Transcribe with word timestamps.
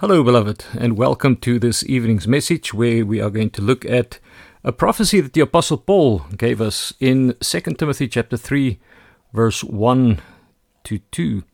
Hello, 0.00 0.24
beloved, 0.24 0.64
and 0.78 0.96
welcome 0.96 1.36
to 1.36 1.58
this 1.58 1.84
evening's 1.84 2.26
message 2.26 2.72
where 2.72 3.04
we 3.04 3.20
are 3.20 3.28
going 3.28 3.50
to 3.50 3.60
look 3.60 3.84
at 3.84 4.18
a 4.64 4.72
prophecy 4.72 5.20
that 5.20 5.34
the 5.34 5.42
Apostle 5.42 5.76
Paul 5.76 6.20
gave 6.38 6.58
us 6.58 6.94
in 7.00 7.34
2 7.40 7.60
Timothy 7.76 8.08
chapter 8.08 8.38
3, 8.38 8.80
verse 9.34 9.62
1 9.62 10.22
to 10.84 10.98
2. 11.00 11.44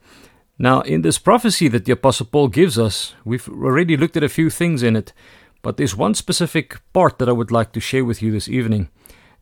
Now, 0.61 0.81
in 0.83 1.03
this 1.03 1.19
prophecy 1.19 1.67
that 1.67 1.87
the 1.87 1.93
Apostle 1.93 2.27
Paul 2.27 2.47
gives 2.47 2.79
us, 2.79 3.15
we've 3.25 3.49
already 3.49 3.97
looked 3.97 4.17
at 4.17 4.23
a 4.23 4.29
few 4.29 4.49
things 4.49 4.85
in 4.85 4.95
it, 4.95 5.13
but 5.61 5.77
there's 5.77 5.97
one 5.97 6.15
specific 6.15 6.79
part 6.93 7.19
that 7.19 7.29
I 7.29 7.33
would 7.33 7.51
like 7.51 7.73
to 7.73 7.81
share 7.81 8.05
with 8.05 8.23
you 8.23 8.31
this 8.31 8.49
evening, 8.49 8.91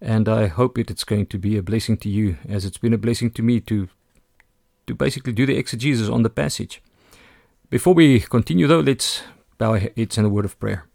and 0.00 0.30
I 0.30 0.46
hope 0.46 0.78
it, 0.78 0.90
it's 0.90 1.04
going 1.04 1.26
to 1.26 1.36
be 1.36 1.58
a 1.58 1.62
blessing 1.62 1.98
to 1.98 2.08
you, 2.08 2.38
as 2.48 2.64
it's 2.64 2.78
been 2.78 2.94
a 2.94 3.04
blessing 3.06 3.32
to 3.32 3.42
me 3.42 3.60
to, 3.60 3.90
to 4.86 4.94
basically 4.94 5.34
do 5.34 5.44
the 5.44 5.58
exegesis 5.58 6.08
on 6.08 6.22
the 6.22 6.30
passage. 6.30 6.80
Before 7.74 7.92
we 7.92 8.20
continue, 8.20 8.68
though, 8.68 8.78
let's 8.78 9.24
bow 9.58 9.72
our 9.72 9.78
in 9.96 10.24
a 10.24 10.28
word 10.28 10.44
of 10.44 10.56
prayer. 10.60 10.86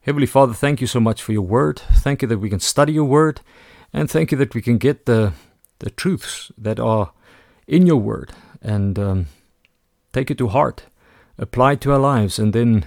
Heavenly 0.00 0.26
Father, 0.26 0.54
thank 0.54 0.80
you 0.80 0.88
so 0.88 0.98
much 0.98 1.22
for 1.22 1.30
your 1.30 1.46
word. 1.46 1.78
Thank 1.78 2.20
you 2.20 2.26
that 2.26 2.40
we 2.40 2.50
can 2.50 2.58
study 2.58 2.94
your 2.94 3.04
word, 3.04 3.42
and 3.92 4.10
thank 4.10 4.32
you 4.32 4.38
that 4.38 4.52
we 4.52 4.60
can 4.60 4.76
get 4.76 5.06
the 5.06 5.34
the 5.78 5.90
truths 5.90 6.50
that 6.58 6.80
are 6.80 7.12
in 7.68 7.86
your 7.86 7.98
word 7.98 8.32
and 8.60 8.98
um, 8.98 9.26
take 10.12 10.28
it 10.28 10.38
to 10.38 10.48
heart, 10.48 10.86
apply 11.38 11.74
it 11.74 11.80
to 11.82 11.92
our 11.92 12.00
lives, 12.00 12.40
and 12.40 12.52
then 12.52 12.86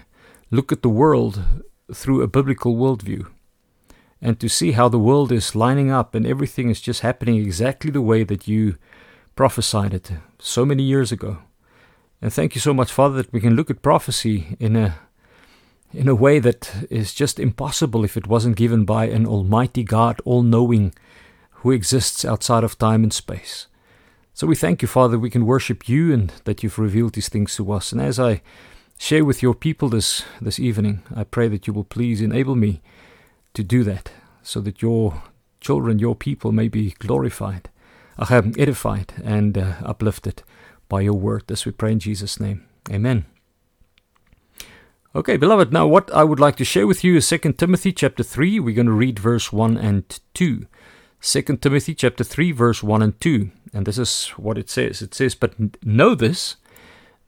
look 0.52 0.74
at 0.74 0.82
the 0.82 0.90
world 0.90 1.42
through 1.94 2.22
a 2.22 2.28
biblical 2.28 2.76
worldview. 2.76 3.26
And 4.22 4.38
to 4.42 4.50
see 4.50 4.74
how 4.74 4.90
the 4.90 5.00
world 5.00 5.32
is 5.32 5.56
lining 5.56 5.90
up 5.90 6.14
and 6.14 6.28
everything 6.28 6.70
is 6.70 6.82
just 6.82 7.04
happening 7.04 7.38
exactly 7.38 7.90
the 7.90 8.02
way 8.02 8.26
that 8.26 8.50
you 8.50 8.76
prophesied 9.38 9.94
it 9.94 10.12
so 10.40 10.66
many 10.66 10.84
years 10.84 11.14
ago. 11.14 11.38
And 12.22 12.34
thank 12.34 12.54
you 12.56 12.62
so 12.62 12.74
much, 12.74 12.92
Father, 12.92 13.16
that 13.16 13.32
we 13.32 13.40
can 13.40 13.56
look 13.56 13.70
at 13.70 13.82
prophecy 13.82 14.58
in 14.60 14.76
a 14.76 14.96
in 15.92 16.08
a 16.08 16.16
way 16.16 16.38
that 16.38 16.86
is 16.92 17.16
just 17.16 17.40
impossible 17.40 18.04
if 18.04 18.16
it 18.16 18.28
wasn't 18.28 18.56
given 18.56 18.86
by 18.86 19.06
an 19.06 19.26
almighty 19.26 19.84
God, 19.84 20.22
all 20.24 20.44
knowing, 20.44 20.94
who 21.52 21.72
exists 21.72 22.24
outside 22.24 22.64
of 22.64 22.78
time 22.78 23.02
and 23.02 23.12
space. 23.12 23.66
So 24.36 24.46
we 24.46 24.56
thank 24.56 24.84
you, 24.84 24.88
Father, 24.88 25.18
we 25.18 25.32
can 25.32 25.48
worship 25.48 25.90
you 25.90 26.14
and 26.14 26.32
that 26.44 26.62
you've 26.62 26.78
revealed 26.78 27.16
these 27.16 27.28
things 27.30 27.56
to 27.56 27.72
us. 27.72 27.92
And 27.92 28.00
as 28.00 28.20
I 28.20 28.42
share 29.00 29.26
with 29.26 29.42
your 29.42 29.56
people 29.56 29.90
this, 29.90 30.24
this 30.40 30.60
evening, 30.60 31.02
I 31.16 31.24
pray 31.24 31.48
that 31.48 31.66
you 31.66 31.74
will 31.74 31.84
please 31.84 32.22
enable 32.22 32.56
me 32.56 32.82
to 33.56 33.64
do 33.64 33.84
that, 33.86 34.12
so 34.44 34.62
that 34.62 34.82
your 34.84 35.24
children, 35.60 35.98
your 35.98 36.16
people, 36.16 36.52
may 36.52 36.68
be 36.68 36.92
glorified, 37.00 37.68
edified, 38.20 39.14
and 39.24 39.58
uh, 39.58 39.74
uplifted 39.84 40.44
by 40.90 41.02
your 41.02 41.14
word. 41.14 41.44
This 41.48 41.66
we 41.66 41.72
pray 41.72 41.94
in 41.94 42.00
Jesus' 42.00 42.40
name. 42.40 42.66
Amen. 42.92 43.26
Okay, 45.16 45.38
beloved, 45.38 45.72
now 45.72 45.88
what 45.88 46.14
I 46.14 46.24
would 46.24 46.40
like 46.40 46.56
to 46.58 46.66
share 46.66 46.86
with 46.86 47.04
you 47.04 47.16
is 47.16 47.28
2 47.28 47.54
Timothy 47.54 47.92
chapter 47.92 48.22
3. 48.22 48.60
We're 48.60 48.76
going 48.76 48.86
to 48.86 48.92
read 48.92 49.18
verse 49.18 49.52
1 49.52 49.78
and 49.78 50.20
2. 50.34 50.68
2 51.22 51.42
Timothy 51.58 51.96
chapter 51.96 52.24
3 52.24 52.52
verse 52.52 52.84
1 52.84 53.02
and 53.02 53.20
2. 53.20 53.50
And 53.74 53.86
this 53.86 53.98
is 53.98 54.28
what 54.38 54.58
it 54.58 54.70
says. 54.70 55.02
It 55.02 55.14
says, 55.14 55.36
"But 55.36 55.56
know 55.84 56.16
this 56.16 56.58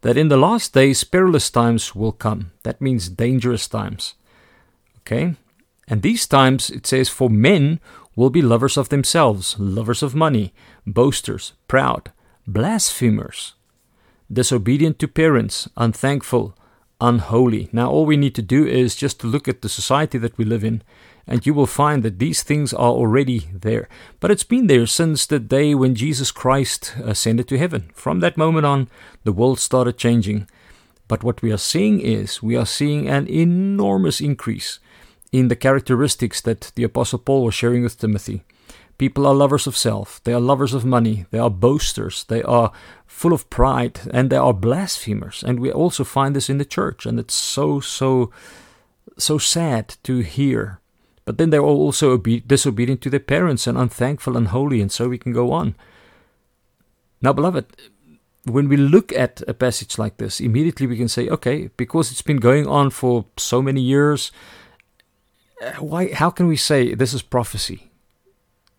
that 0.02 0.18
in 0.18 0.30
the 0.30 0.38
last 0.38 0.74
days 0.74 1.04
perilous 1.04 1.50
times 1.50 1.96
will 1.96 2.12
come." 2.12 2.52
That 2.64 2.82
means 2.82 3.10
dangerous 3.10 3.68
times. 3.68 4.16
Okay? 5.00 5.36
And 5.88 6.02
these 6.02 6.28
times 6.28 6.70
it 6.70 6.88
says 6.88 7.10
for 7.10 7.30
men 7.30 7.80
will 8.16 8.30
be 8.30 8.42
lovers 8.42 8.78
of 8.78 8.90
themselves, 8.90 9.56
lovers 9.60 10.04
of 10.04 10.16
money, 10.16 10.54
boasters, 10.86 11.54
proud, 11.68 12.12
blasphemers, 12.54 13.54
disobedient 14.32 15.00
to 15.00 15.08
parents, 15.08 15.70
unthankful, 15.78 16.56
unholy. 17.00 17.70
Now, 17.72 17.90
all 17.90 18.06
we 18.06 18.18
need 18.18 18.36
to 18.36 18.42
do 18.42 18.66
is 18.66 18.96
just 18.96 19.20
to 19.20 19.28
look 19.28 19.48
at 19.48 19.62
the 19.62 19.70
society 19.70 20.18
that 20.20 20.38
we 20.38 20.46
live 20.46 20.64
in, 20.64 20.84
and 21.28 21.46
you 21.46 21.54
will 21.54 21.68
find 21.68 22.04
that 22.04 22.20
these 22.20 22.44
things 22.44 22.74
are 22.74 22.92
already 22.92 23.48
there. 23.54 23.88
But 24.20 24.32
it's 24.32 24.44
been 24.44 24.68
there 24.68 24.86
since 24.86 25.26
the 25.26 25.40
day 25.40 25.76
when 25.76 25.96
Jesus 25.96 26.32
Christ 26.32 26.96
ascended 27.04 27.48
to 27.50 27.58
heaven. 27.58 27.92
From 27.94 28.20
that 28.20 28.38
moment 28.38 28.66
on, 28.66 28.88
the 29.24 29.32
world 29.32 29.60
started 29.60 29.98
changing. 29.98 30.48
But 31.08 31.24
what 31.24 31.42
we 31.42 31.52
are 31.52 31.58
seeing 31.58 32.00
is 32.00 32.42
we 32.42 32.56
are 32.56 32.66
seeing 32.66 33.10
an 33.10 33.28
enormous 33.28 34.22
increase 34.22 34.80
in 35.32 35.48
the 35.48 35.56
characteristics 35.56 36.42
that 36.42 36.72
the 36.76 36.84
Apostle 36.84 37.20
Paul 37.20 37.46
was 37.46 37.56
sharing 37.56 37.84
with 37.84 37.98
Timothy. 38.00 38.44
People 39.02 39.26
are 39.26 39.34
lovers 39.34 39.66
of 39.66 39.76
self, 39.76 40.24
they 40.26 40.32
are 40.32 40.40
lovers 40.40 40.76
of 40.76 40.86
money, 40.86 41.26
they 41.32 41.40
are 41.40 41.50
boasters, 41.50 42.24
they 42.26 42.44
are 42.44 42.72
full 43.08 43.34
of 43.34 43.50
pride, 43.50 44.00
and 44.14 44.30
they 44.30 44.38
are 44.38 44.54
blasphemers. 44.54 45.44
And 45.44 45.60
we 45.60 45.72
also 45.72 46.04
find 46.04 46.36
this 46.36 46.52
in 46.52 46.60
the 46.60 46.66
church, 46.66 47.08
and 47.08 47.20
it's 47.20 47.34
so, 47.34 47.80
so, 47.80 48.30
so 49.18 49.40
sad 49.40 49.96
to 50.04 50.20
hear. 50.20 50.82
But 51.26 51.40
then 51.40 51.50
they're 51.50 51.64
also 51.64 52.12
obe- 52.12 52.46
disobedient 52.46 53.02
to 53.02 53.10
their 53.10 53.20
parents 53.20 53.66
and 53.66 53.76
unthankful 53.76 54.38
and 54.38 54.50
holy, 54.50 54.82
and 54.82 54.92
so 54.92 55.10
we 55.10 55.18
can 55.18 55.34
go 55.34 55.52
on. 55.52 55.74
Now, 57.24 57.34
beloved, 57.34 57.66
when 58.44 58.70
we 58.70 58.78
look 58.78 59.12
at 59.14 59.42
a 59.48 59.56
passage 59.56 59.98
like 59.98 60.18
this, 60.18 60.40
immediately 60.40 60.86
we 60.86 60.98
can 60.98 61.10
say, 61.10 61.28
okay, 61.28 61.72
because 61.76 62.12
it's 62.12 62.22
been 62.22 62.38
going 62.38 62.68
on 62.68 62.92
for 62.92 63.26
so 63.36 63.64
many 63.64 63.82
years, 63.82 64.32
uh, 65.60 65.72
why? 65.80 66.14
How 66.14 66.30
can 66.30 66.46
we 66.46 66.56
say 66.56 66.94
this 66.94 67.16
is 67.16 67.24
prophecy? 67.24 67.91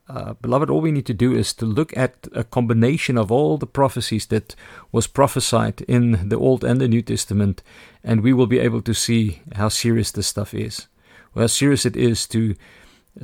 Uh, 0.08 0.34
beloved, 0.34 0.68
all 0.68 0.80
we 0.80 0.92
need 0.92 1.06
to 1.06 1.14
do 1.14 1.32
is 1.32 1.54
to 1.54 1.64
look 1.64 1.96
at 1.96 2.26
a 2.34 2.44
combination 2.44 3.16
of 3.16 3.30
all 3.30 3.56
the 3.56 3.66
prophecies 3.66 4.26
that 4.26 4.54
was 4.90 5.06
prophesied 5.06 5.80
in 5.82 6.28
the 6.28 6.36
Old 6.36 6.64
and 6.64 6.80
the 6.80 6.88
New 6.88 7.02
Testament, 7.02 7.62
and 8.02 8.20
we 8.20 8.32
will 8.32 8.48
be 8.48 8.58
able 8.58 8.82
to 8.82 8.94
see 8.94 9.40
how 9.54 9.68
serious 9.68 10.10
this 10.10 10.26
stuff 10.26 10.54
is, 10.54 10.88
how 11.34 11.46
serious 11.46 11.86
it 11.86 11.96
is 11.96 12.26
to 12.28 12.54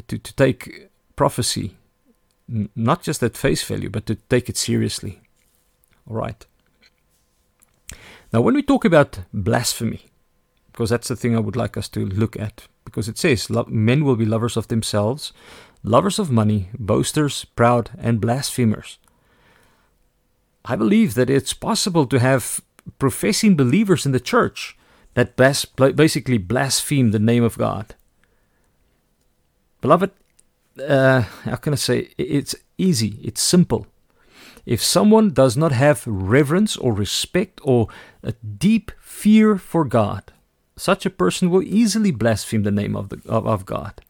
to, 0.07 0.19
to 0.19 0.35
take 0.35 0.89
prophecy, 1.17 1.75
n- 2.49 2.69
not 2.77 3.03
just 3.03 3.23
at 3.23 3.37
face 3.37 3.65
value, 3.65 3.91
but 3.91 4.07
to 4.07 4.15
take 4.15 4.49
it 4.49 4.57
seriously. 4.57 5.21
All 6.09 6.17
right. 6.17 6.47
Now, 8.33 8.43
when 8.43 8.55
we 8.55 8.63
talk 8.63 8.85
about 8.85 9.21
blasphemy, 9.33 10.03
because 10.71 10.91
that's 10.91 11.09
the 11.09 11.17
thing 11.17 11.35
I 11.35 11.41
would 11.41 11.57
like 11.57 11.77
us 11.77 11.89
to 11.89 12.07
look 12.07 12.39
at, 12.39 12.69
because 12.85 13.09
it 13.09 13.19
says 13.19 13.51
men 13.67 14.05
will 14.05 14.17
be 14.17 14.27
lovers 14.27 14.57
of 14.57 14.69
themselves 14.69 15.33
lovers 15.83 16.19
of 16.19 16.31
money, 16.31 16.69
boasters, 16.79 17.45
proud, 17.45 17.91
and 17.99 18.21
blasphemers. 18.21 18.99
I 20.65 20.77
believe 20.77 21.15
that 21.15 21.31
it's 21.31 21.55
possible 21.55 22.07
to 22.07 22.19
have 22.19 22.61
professing 22.99 23.57
believers 23.57 24.05
in 24.07 24.13
the 24.13 24.21
church 24.21 24.77
that 25.15 25.37
bas- 25.37 25.65
basically 25.65 26.39
blaspheme 26.39 27.11
the 27.11 27.19
name 27.19 27.43
of 27.43 27.59
God. 27.59 27.95
Beloved, 29.81 30.11
uh, 30.87 31.23
how 31.45 31.57
can 31.57 31.73
I 31.73 31.77
say? 31.77 32.11
It's 32.19 32.55
easy, 32.77 33.19
it's 33.23 33.41
simple. 33.41 33.87
If 34.67 34.83
someone 34.83 35.31
does 35.31 35.57
not 35.57 35.73
have 35.73 36.07
reverence 36.07 36.77
or 36.77 36.93
respect 36.93 37.61
or 37.65 37.89
a 38.23 38.33
deep 38.33 38.93
fear 39.01 39.57
for 39.57 39.85
God, 39.85 40.33
such 40.77 41.07
a 41.07 41.11
person 41.11 41.51
will 41.51 41.63
easily 41.63 42.11
blaspheme 42.11 42.63
the 42.63 42.71
name 42.71 42.95
of, 42.95 43.09
the, 43.09 43.21
of, 43.27 43.47
of 43.47 43.65
God. 43.65 44.03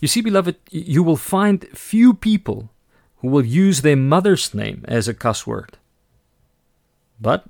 You 0.00 0.08
see, 0.08 0.20
beloved, 0.20 0.56
you 0.70 1.02
will 1.02 1.16
find 1.16 1.66
few 1.74 2.14
people 2.14 2.70
who 3.18 3.28
will 3.28 3.44
use 3.44 3.82
their 3.82 3.96
mother's 3.96 4.52
name 4.54 4.84
as 4.88 5.08
a 5.08 5.14
cuss 5.14 5.46
word. 5.46 5.78
But 7.20 7.44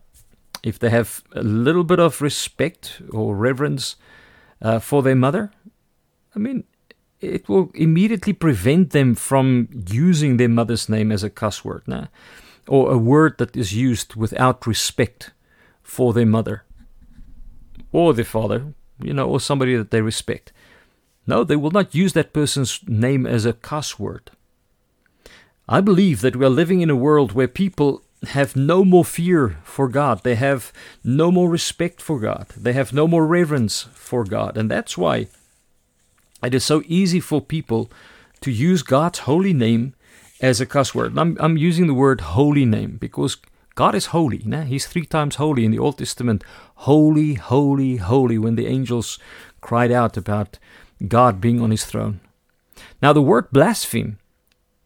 if 0.62 0.78
they 0.78 0.91
have 0.91 1.22
a 1.32 1.42
little 1.42 1.84
bit 1.84 1.98
of 1.98 2.20
respect 2.20 3.00
or 3.10 3.34
reverence 3.34 3.97
uh, 4.60 4.78
for 4.78 5.02
their 5.02 5.16
mother, 5.16 5.50
I 6.36 6.38
mean, 6.38 6.64
it 7.20 7.48
will 7.48 7.70
immediately 7.75 8.32
prevent 8.32 8.91
them 8.91 9.14
from 9.14 9.69
using 9.88 10.36
their 10.36 10.48
mother's 10.48 10.88
name 10.88 11.10
as 11.10 11.22
a 11.22 11.31
cuss 11.31 11.64
word, 11.64 11.82
nah? 11.86 12.06
or 12.69 12.92
a 12.92 12.98
word 12.98 13.38
that 13.38 13.56
is 13.56 13.72
used 13.75 14.14
without 14.14 14.66
respect 14.66 15.32
for 15.82 16.12
their 16.12 16.26
mother 16.26 16.64
or 17.93 18.14
their 18.14 18.25
father, 18.25 18.75
you 19.00 19.12
know, 19.12 19.28
or 19.28 19.40
somebody 19.40 19.76
that 19.76 19.90
they 19.90 20.00
respect. 20.00 20.52
No, 21.26 21.44
they 21.44 21.56
will 21.56 21.70
not 21.70 21.94
use 21.94 22.12
that 22.14 22.32
person's 22.32 22.80
name 22.86 23.26
as 23.26 23.46
a 23.46 23.52
cuss 23.52 23.98
word. 23.98 24.30
I 25.69 25.80
believe 25.80 26.20
that 26.20 26.36
we 26.36 26.44
are 26.44 26.50
living 26.50 26.80
in 26.80 26.90
a 26.90 26.96
world 26.96 27.32
where 27.32 27.48
people 27.48 28.02
have 28.28 28.54
no 28.56 28.84
more 28.84 29.04
fear 29.04 29.58
for 29.64 29.88
God. 29.88 30.22
They 30.22 30.34
have 30.34 30.72
no 31.04 31.30
more 31.30 31.48
respect 31.48 32.00
for 32.00 32.19
God. 32.20 32.48
They 32.56 32.72
have 32.72 32.92
no 32.92 33.08
more 33.08 33.26
reverence 33.26 33.88
for 33.94 34.24
God. 34.24 34.56
And 34.56 34.70
that's 34.70 34.96
why 34.96 35.28
it 36.42 36.54
is 36.54 36.64
so 36.64 36.82
easy 36.86 37.20
for 37.20 37.40
people 37.40 37.90
to 38.40 38.50
use 38.50 38.82
God's 38.82 39.20
holy 39.20 39.52
name 39.52 39.94
as 40.40 40.60
a 40.60 40.66
cuss 40.66 40.94
word. 40.94 41.16
I'm, 41.16 41.36
I'm 41.40 41.56
using 41.56 41.86
the 41.86 41.94
word 41.94 42.20
holy 42.20 42.64
name 42.64 42.96
because 43.00 43.36
God 43.74 43.94
is 43.94 44.06
holy. 44.06 44.40
Né? 44.40 44.66
He's 44.66 44.86
three 44.86 45.06
times 45.06 45.36
holy 45.36 45.64
in 45.64 45.70
the 45.70 45.78
Old 45.78 45.98
Testament. 45.98 46.44
Holy, 46.74 47.34
holy, 47.34 47.96
holy. 47.96 48.38
When 48.38 48.56
the 48.56 48.66
angels 48.66 49.19
cried 49.60 49.92
out 49.92 50.16
about 50.16 50.58
God 51.08 51.40
being 51.40 51.60
on 51.60 51.70
his 51.70 51.84
throne. 51.84 52.20
Now, 53.00 53.12
the 53.12 53.22
word 53.22 53.50
blaspheme, 53.50 54.19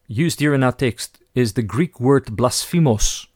used 0.07 0.41
here 0.41 0.55
in 0.55 0.63
our 0.63 0.73
text, 0.73 1.19
is 1.35 1.53
the 1.53 1.63
Greek 1.63 2.01
word 2.01 2.37
blasphemos, 2.37 3.27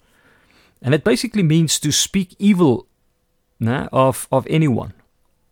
and 0.83 0.95
it 0.95 1.05
basically 1.05 1.43
means 1.43 1.79
to 1.81 1.93
speak 1.93 2.35
evil 2.39 2.87
nah, 3.59 3.89
of, 3.93 4.27
of 4.33 4.47
anyone, 4.49 4.95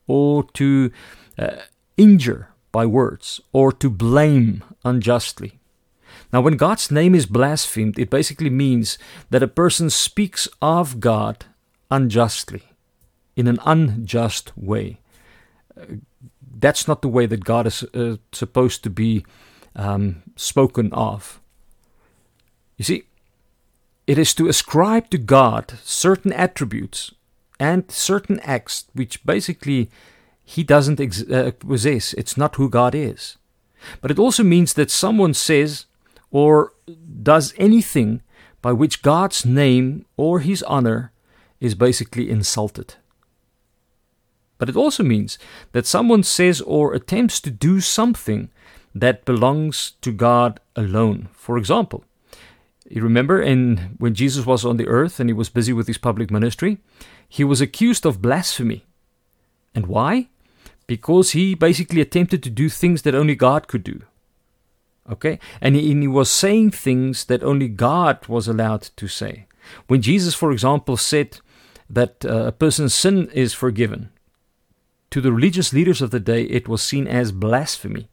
or 0.07 0.45
to 0.55 0.91
uh, 1.39 1.57
injure 1.97 2.49
by 2.73 2.87
words, 2.87 3.41
or 3.53 3.73
to 3.73 3.91
blame 3.91 4.65
unjustly. 4.85 5.59
Now, 6.33 6.41
when 6.41 6.57
God's 6.57 6.91
name 6.91 7.15
is 7.15 7.27
blasphemed, 7.27 7.99
it 7.99 8.11
basically 8.11 8.51
means 8.51 8.99
that 9.31 9.43
a 9.43 9.49
person 9.49 9.91
speaks 9.91 10.49
of 10.61 11.01
God 11.01 11.47
unjustly, 11.91 12.63
in 13.37 13.47
an 13.47 13.59
unjust 13.65 14.53
way. 14.57 15.01
That's 16.61 16.89
not 16.89 17.03
the 17.03 17.09
way 17.09 17.27
that 17.27 17.45
God 17.45 17.67
is 17.67 17.83
uh, 17.95 18.17
supposed 18.33 18.83
to 18.83 18.91
be 18.91 19.25
um, 19.77 20.23
spoken 20.37 20.93
of. 20.93 21.41
You 22.77 22.85
see, 22.85 23.05
it 24.07 24.19
is 24.19 24.35
to 24.35 24.49
ascribe 24.49 25.11
to 25.11 25.19
God 25.19 25.75
certain 25.83 26.33
attributes 26.33 27.13
and 27.61 27.91
certain 27.91 28.41
acts 28.41 28.87
which 28.95 29.25
basically 29.25 29.91
he 30.45 30.65
doesn't 30.65 31.01
ex- 31.01 31.29
uh, 31.29 31.53
possess. 31.59 32.15
It's 32.15 32.37
not 32.37 32.57
who 32.57 32.71
God 32.71 32.95
is. 32.95 33.37
But 34.01 34.11
it 34.11 34.19
also 34.19 34.43
means 34.43 34.75
that 34.75 34.91
someone 34.91 35.35
says 35.35 35.87
or 36.31 36.73
does 37.23 37.55
anything 37.57 38.23
by 38.63 38.73
which 38.73 39.03
God's 39.03 39.45
name 39.45 40.07
or 40.17 40.41
his 40.41 40.63
honor 40.65 41.13
is 41.61 41.75
basically 41.75 42.31
insulted. 42.31 42.95
But 44.59 44.69
it 44.69 44.77
also 44.77 45.03
means 45.03 45.39
that 45.73 45.87
someone 45.87 46.23
says 46.23 46.61
or 46.61 46.93
attempts 46.93 47.41
to 47.41 47.51
do 47.51 47.81
something 47.81 48.51
that 48.95 49.25
belongs 49.25 49.93
to 50.03 50.13
God 50.13 50.61
alone. 50.75 51.29
For 51.33 51.57
example, 51.57 52.05
you 52.89 53.03
remember 53.03 53.41
in 53.41 53.97
when 53.99 54.15
Jesus 54.15 54.47
was 54.47 54.65
on 54.65 54.77
the 54.77 54.89
earth 54.89 55.21
and 55.21 55.29
he 55.29 55.35
was 55.35 55.49
busy 55.49 55.73
with 55.73 55.87
his 55.87 55.99
public 55.99 56.31
ministry, 56.31 56.79
he 57.29 57.45
was 57.45 57.61
accused 57.61 58.07
of 58.07 58.23
blasphemy. 58.23 58.85
And 59.75 59.87
why? 59.87 60.29
Because 60.87 61.33
he 61.33 61.55
basically 61.55 62.01
attempted 62.01 62.43
to 62.43 62.51
do 62.51 62.69
things 62.69 63.03
that 63.03 63.15
only 63.15 63.35
God 63.35 63.69
could 63.69 63.85
do. 63.85 64.03
Okay? 65.11 65.39
And 65.61 65.77
he, 65.77 65.93
and 65.93 66.03
he 66.03 66.09
was 66.09 66.31
saying 66.31 66.71
things 66.71 67.27
that 67.27 67.43
only 67.43 67.69
God 67.69 68.27
was 68.27 68.49
allowed 68.49 68.83
to 68.97 69.07
say. 69.07 69.47
When 69.87 70.01
Jesus, 70.01 70.35
for 70.35 70.51
example, 70.51 70.97
said 70.97 71.41
that 71.91 72.25
uh, 72.25 72.47
a 72.47 72.53
person's 72.53 72.95
sin 72.95 73.29
is 73.35 73.53
forgiven, 73.53 74.11
to 75.11 75.21
the 75.21 75.33
religious 75.33 75.73
leaders 75.73 76.03
of 76.03 76.11
the 76.11 76.21
day, 76.21 76.43
it 76.45 76.69
was 76.69 76.83
seen 76.83 77.07
as 77.07 77.33
blasphemy. 77.33 78.09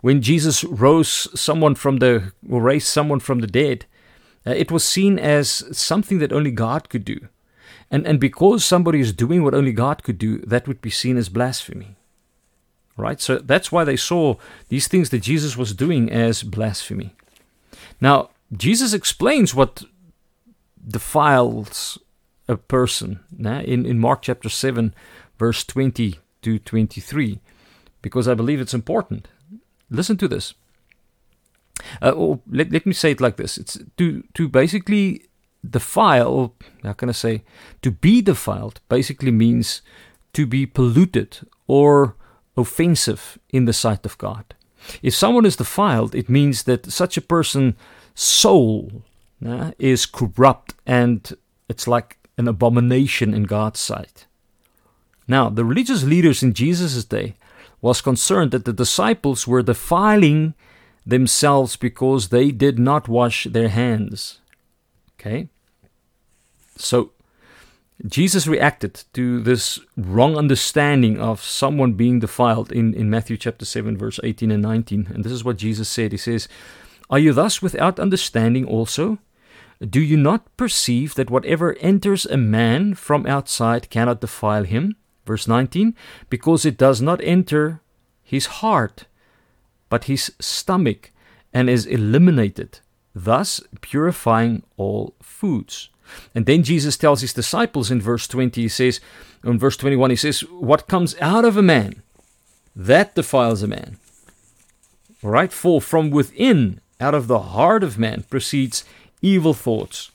When 0.00 0.20
Jesus 0.20 0.62
rose 0.64 1.28
someone 1.38 1.74
from 1.74 1.96
the 1.96 2.32
or 2.48 2.60
raised 2.60 2.88
someone 2.88 3.20
from 3.20 3.40
the 3.40 3.46
dead, 3.46 3.86
uh, 4.46 4.50
it 4.50 4.70
was 4.70 4.84
seen 4.84 5.18
as 5.18 5.64
something 5.76 6.18
that 6.18 6.32
only 6.32 6.50
God 6.50 6.88
could 6.88 7.04
do. 7.04 7.28
And 7.90 8.06
and 8.06 8.20
because 8.20 8.64
somebody 8.64 9.00
is 9.00 9.12
doing 9.12 9.42
what 9.42 9.54
only 9.54 9.72
God 9.72 10.02
could 10.02 10.18
do, 10.18 10.38
that 10.38 10.68
would 10.68 10.80
be 10.80 10.90
seen 10.90 11.16
as 11.16 11.28
blasphemy. 11.28 11.96
Right? 12.96 13.20
So 13.20 13.38
that's 13.38 13.72
why 13.72 13.82
they 13.84 13.96
saw 13.96 14.36
these 14.68 14.86
things 14.86 15.10
that 15.10 15.20
Jesus 15.20 15.56
was 15.56 15.74
doing 15.74 16.12
as 16.12 16.42
blasphemy. 16.42 17.16
Now, 18.00 18.30
Jesus 18.56 18.92
explains 18.92 19.54
what 19.54 19.82
defiles 20.86 21.98
a 22.46 22.56
person 22.56 23.20
in, 23.38 23.86
in 23.86 23.98
Mark 23.98 24.22
chapter 24.22 24.48
7, 24.48 24.94
verse 25.38 25.64
20 25.64 26.18
to 26.42 26.58
23, 26.58 27.40
because 28.02 28.28
I 28.28 28.34
believe 28.34 28.60
it's 28.60 28.74
important. 28.74 29.28
Listen 29.90 30.16
to 30.18 30.28
this. 30.28 30.54
Uh, 32.00 32.10
or 32.10 32.40
let, 32.50 32.70
let 32.70 32.86
me 32.86 32.92
say 32.92 33.10
it 33.10 33.20
like 33.20 33.36
this 33.36 33.58
it's 33.58 33.76
to, 33.96 34.22
to 34.34 34.48
basically 34.48 35.24
defile, 35.68 36.54
how 36.82 36.92
can 36.92 37.08
I 37.08 37.12
say, 37.12 37.42
to 37.82 37.90
be 37.90 38.22
defiled 38.22 38.80
basically 38.88 39.30
means 39.30 39.82
to 40.34 40.46
be 40.46 40.66
polluted 40.66 41.40
or 41.66 42.16
offensive 42.56 43.38
in 43.50 43.64
the 43.64 43.72
sight 43.72 44.04
of 44.06 44.18
God. 44.18 44.54
If 45.02 45.14
someone 45.14 45.46
is 45.46 45.56
defiled, 45.56 46.14
it 46.14 46.28
means 46.28 46.64
that 46.64 46.90
such 46.90 47.16
a 47.16 47.22
person's 47.22 47.74
soul 48.14 49.02
uh, 49.44 49.72
is 49.78 50.06
corrupt 50.06 50.74
and 50.86 51.32
it's 51.68 51.88
like 51.88 52.18
an 52.36 52.48
abomination 52.48 53.32
in 53.32 53.44
God's 53.44 53.80
sight. 53.80 54.26
Now, 55.26 55.48
the 55.48 55.64
religious 55.64 56.04
leaders 56.04 56.42
in 56.42 56.52
Jesus' 56.52 57.04
day 57.04 57.34
was 57.80 58.00
concerned 58.00 58.50
that 58.50 58.64
the 58.64 58.72
disciples 58.72 59.46
were 59.46 59.62
defiling 59.62 60.54
themselves 61.06 61.76
because 61.76 62.28
they 62.28 62.50
did 62.50 62.78
not 62.78 63.08
wash 63.08 63.44
their 63.44 63.68
hands. 63.68 64.40
Okay? 65.18 65.48
So, 66.76 67.12
Jesus 68.06 68.46
reacted 68.46 69.04
to 69.12 69.40
this 69.40 69.78
wrong 69.96 70.36
understanding 70.36 71.20
of 71.20 71.42
someone 71.42 71.92
being 71.92 72.18
defiled 72.18 72.72
in, 72.72 72.92
in 72.92 73.08
Matthew 73.08 73.36
chapter 73.36 73.64
7, 73.64 73.96
verse 73.96 74.18
18 74.22 74.50
and 74.50 74.62
19. 74.62 75.08
And 75.14 75.24
this 75.24 75.32
is 75.32 75.44
what 75.44 75.56
Jesus 75.56 75.88
said 75.88 76.12
He 76.12 76.18
says, 76.18 76.48
Are 77.08 77.18
you 77.18 77.32
thus 77.32 77.62
without 77.62 78.00
understanding 78.00 78.66
also? 78.66 79.18
Do 79.80 80.00
you 80.00 80.16
not 80.16 80.56
perceive 80.56 81.14
that 81.14 81.30
whatever 81.30 81.76
enters 81.80 82.26
a 82.26 82.36
man 82.36 82.94
from 82.94 83.26
outside 83.26 83.90
cannot 83.90 84.20
defile 84.20 84.64
him? 84.64 84.96
Verse 85.24 85.48
19 85.48 85.94
Because 86.30 86.64
it 86.64 86.76
does 86.76 87.00
not 87.00 87.20
enter 87.22 87.80
his 88.22 88.46
heart, 88.46 89.04
but 89.88 90.04
his 90.04 90.32
stomach, 90.40 91.12
and 91.52 91.70
is 91.70 91.86
eliminated, 91.86 92.80
thus 93.14 93.60
purifying 93.80 94.62
all 94.76 95.14
foods. 95.22 95.90
And 96.34 96.46
then 96.46 96.62
Jesus 96.62 96.96
tells 96.96 97.20
his 97.20 97.32
disciples 97.32 97.90
in 97.90 98.00
verse 98.00 98.26
20, 98.26 98.60
he 98.60 98.68
says, 98.68 99.00
in 99.44 99.58
verse 99.58 99.76
21, 99.76 100.10
he 100.10 100.16
says, 100.16 100.40
What 100.40 100.88
comes 100.88 101.14
out 101.20 101.44
of 101.44 101.56
a 101.56 101.62
man, 101.62 102.02
that 102.74 103.14
defiles 103.14 103.62
a 103.62 103.68
man. 103.68 103.98
Right? 105.22 105.52
For 105.52 105.80
from 105.80 106.10
within, 106.10 106.80
out 107.00 107.14
of 107.14 107.28
the 107.28 107.38
heart 107.38 107.82
of 107.82 107.98
man, 107.98 108.24
proceeds 108.28 108.84
evil 109.22 109.54
thoughts, 109.54 110.10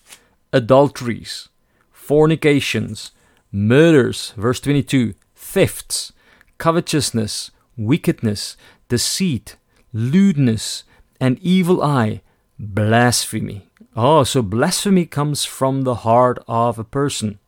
adulteries, 0.51 1.49
fornications, 1.91 3.11
murders, 3.51 4.33
verse 4.37 4.59
22, 4.59 5.13
thefts, 5.35 6.13
covetousness, 6.57 7.51
wickedness, 7.77 8.57
deceit, 8.87 9.55
lewdness, 9.93 10.83
an 11.19 11.37
evil 11.41 11.81
eye, 11.81 12.21
blasphemy. 12.57 13.67
Oh, 13.95 14.23
so 14.23 14.41
blasphemy 14.41 15.05
comes 15.05 15.45
from 15.45 15.81
the 15.81 15.95
heart 15.95 16.39
of 16.47 16.77
a 16.77 16.83
person. 16.83 17.39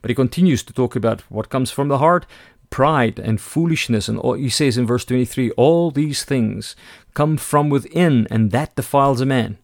But 0.00 0.10
he 0.10 0.14
continues 0.14 0.62
to 0.64 0.72
talk 0.72 0.94
about 0.94 1.22
what 1.22 1.48
comes 1.48 1.70
from 1.70 1.88
the 1.88 1.98
heart 1.98 2.26
pride 2.70 3.18
and 3.18 3.40
foolishness. 3.40 4.08
And 4.08 4.18
all, 4.18 4.32
he 4.32 4.48
says 4.48 4.76
in 4.76 4.86
verse 4.86 5.04
23 5.04 5.52
all 5.52 5.90
these 5.90 6.24
things 6.24 6.74
come 7.14 7.36
from 7.36 7.68
within, 7.68 8.26
and 8.30 8.50
that 8.50 8.74
defiles 8.74 9.20
a 9.20 9.26
man. 9.26 9.58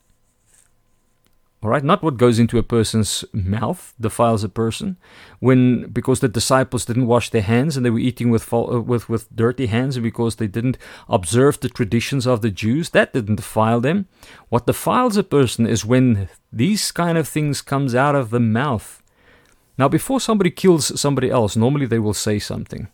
All 1.61 1.71
right, 1.71 1.83
not 1.83 2.05
what 2.05 2.19
goes 2.19 2.39
into 2.39 2.57
a 2.57 2.63
person's 2.63 3.25
mouth 3.33 3.93
defiles 4.01 4.45
a 4.45 4.49
person. 4.49 4.97
When 5.41 5.89
because 5.91 6.21
the 6.21 6.29
disciples 6.29 6.85
didn't 6.85 7.09
wash 7.09 7.31
their 7.31 7.43
hands 7.43 7.77
and 7.77 7.85
they 7.85 7.91
were 7.91 7.99
eating 7.99 8.31
with 8.31 8.53
uh, 8.53 8.81
with 8.81 9.09
with 9.09 9.35
dirty 9.35 9.67
hands, 9.67 9.97
and 9.97 10.05
because 10.05 10.37
they 10.37 10.47
didn't 10.47 10.79
observe 11.09 11.59
the 11.59 11.69
traditions 11.69 12.29
of 12.29 12.43
the 12.43 12.51
Jews, 12.51 12.91
that 12.91 13.13
didn't 13.13 13.37
defile 13.37 13.81
them. 13.81 14.07
What 14.51 14.67
defiles 14.67 15.17
a 15.17 15.25
person 15.25 15.67
is 15.67 15.85
when 15.85 16.29
these 16.53 16.93
kind 16.93 17.19
of 17.19 17.27
things 17.27 17.61
comes 17.61 17.93
out 17.93 18.15
of 18.15 18.31
the 18.31 18.41
mouth. 18.41 19.03
Now, 19.77 19.89
before 19.89 20.21
somebody 20.21 20.51
kills 20.51 21.01
somebody 21.01 21.29
else, 21.29 21.57
normally 21.57 21.87
they 21.87 21.99
will 21.99 22.15
say 22.15 22.39
something. 22.39 22.87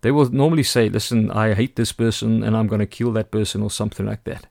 They 0.00 0.10
will 0.10 0.28
normally 0.30 0.64
say, 0.64 0.88
"Listen, 0.88 1.30
I 1.30 1.54
hate 1.54 1.76
this 1.76 1.92
person, 1.92 2.42
and 2.42 2.56
I'm 2.56 2.66
going 2.66 2.80
to 2.80 2.96
kill 2.98 3.12
that 3.12 3.30
person," 3.30 3.62
or 3.62 3.70
something 3.70 4.06
like 4.06 4.24
that. 4.24 4.48